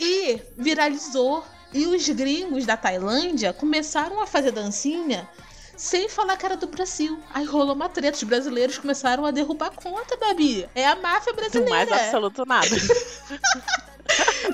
[0.00, 1.44] e viralizou.
[1.72, 5.28] E os gringos da Tailândia começaram a fazer dancinha
[5.76, 7.20] sem falar que era do Brasil.
[7.32, 10.66] Aí rolou uma treta, os brasileiros começaram a derrubar a conta, Babi.
[10.74, 11.70] É a máfia Do brasileira.
[11.70, 12.66] mais absoluto nada.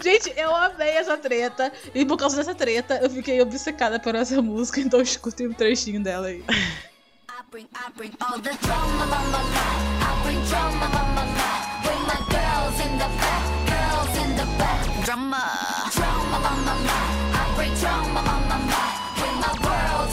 [0.02, 1.72] Gente, eu amei essa treta.
[1.94, 4.80] E por causa dessa treta, eu fiquei obcecada por essa música.
[4.80, 6.44] Então escutem um trechinho dela aí.
[8.64, 9.84] Drama, ma, ma, ma.
[10.00, 11.24] I bring drama, my
[12.30, 12.44] girls.
[15.04, 15.38] Drama,
[15.94, 17.14] drama, drama,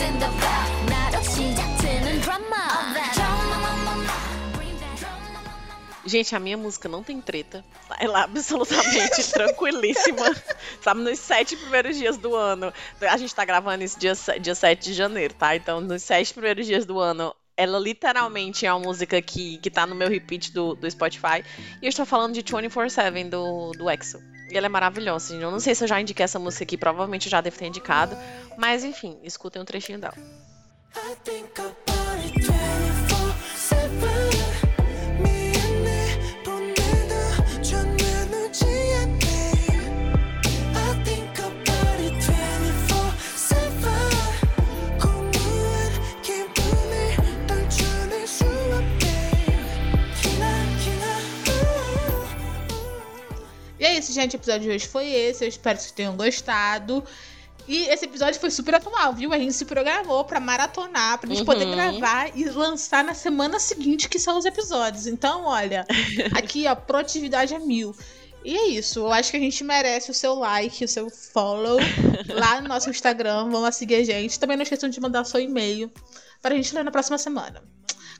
[0.01, 0.60] in the back.
[6.11, 7.63] Gente, a minha música não tem treta.
[7.97, 10.35] Ela é absolutamente tranquilíssima.
[10.81, 12.73] Sabe, nos sete primeiros dias do ano.
[12.99, 15.55] A gente tá gravando isso dia, dia 7 de janeiro, tá?
[15.55, 19.87] Então, nos sete primeiros dias do ano, ela literalmente é uma música que, que tá
[19.87, 21.45] no meu repeat do, do Spotify.
[21.81, 24.19] E eu estou falando de 24-7 do, do EXO.
[24.49, 25.33] E ela é maravilhosa.
[25.33, 27.67] Eu não sei se eu já indiquei essa música aqui, provavelmente eu já devo ter
[27.67, 28.17] indicado.
[28.57, 30.17] Mas enfim, escutem um trechinho dela.
[30.93, 31.90] I think about
[54.01, 54.35] isso, gente.
[54.35, 55.43] O episódio de hoje foi esse.
[55.43, 57.03] Eu espero que vocês tenham gostado.
[57.67, 59.31] E esse episódio foi super atual, viu?
[59.31, 61.71] A gente se programou pra maratonar, pra gente poder Uhum.
[61.71, 65.05] gravar e lançar na semana seguinte, que são os episódios.
[65.07, 65.85] Então, olha,
[66.35, 67.95] aqui, ó, proatividade é mil.
[68.43, 68.99] E é isso.
[68.99, 71.77] Eu acho que a gente merece o seu like, o seu follow
[72.29, 73.49] lá no nosso Instagram.
[73.49, 74.39] Vão lá seguir a gente.
[74.39, 75.91] Também não esqueçam de mandar seu e-mail
[76.41, 77.61] pra gente ler na próxima semana.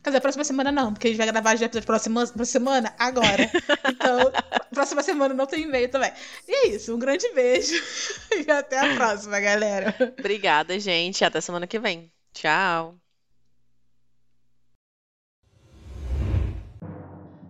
[0.04, 2.96] Quer dizer, próxima semana não, porque a gente vai gravar já episódio próxima, próxima semana
[2.98, 3.52] agora.
[3.88, 4.32] Então,
[4.74, 6.12] próxima semana não tem e-mail também.
[6.48, 7.76] E é isso, um grande beijo
[8.36, 9.96] e até a próxima, galera.
[10.18, 11.24] Obrigada, gente.
[11.24, 12.12] Até semana que vem.
[12.34, 12.96] Tchau.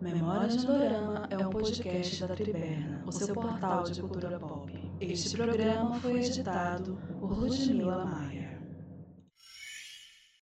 [0.02, 4.74] Memórias de Dorama é um podcast da Triberna, o seu portal de cultura pop.
[4.99, 8.40] Este programa foi editado por Ludmila Maia.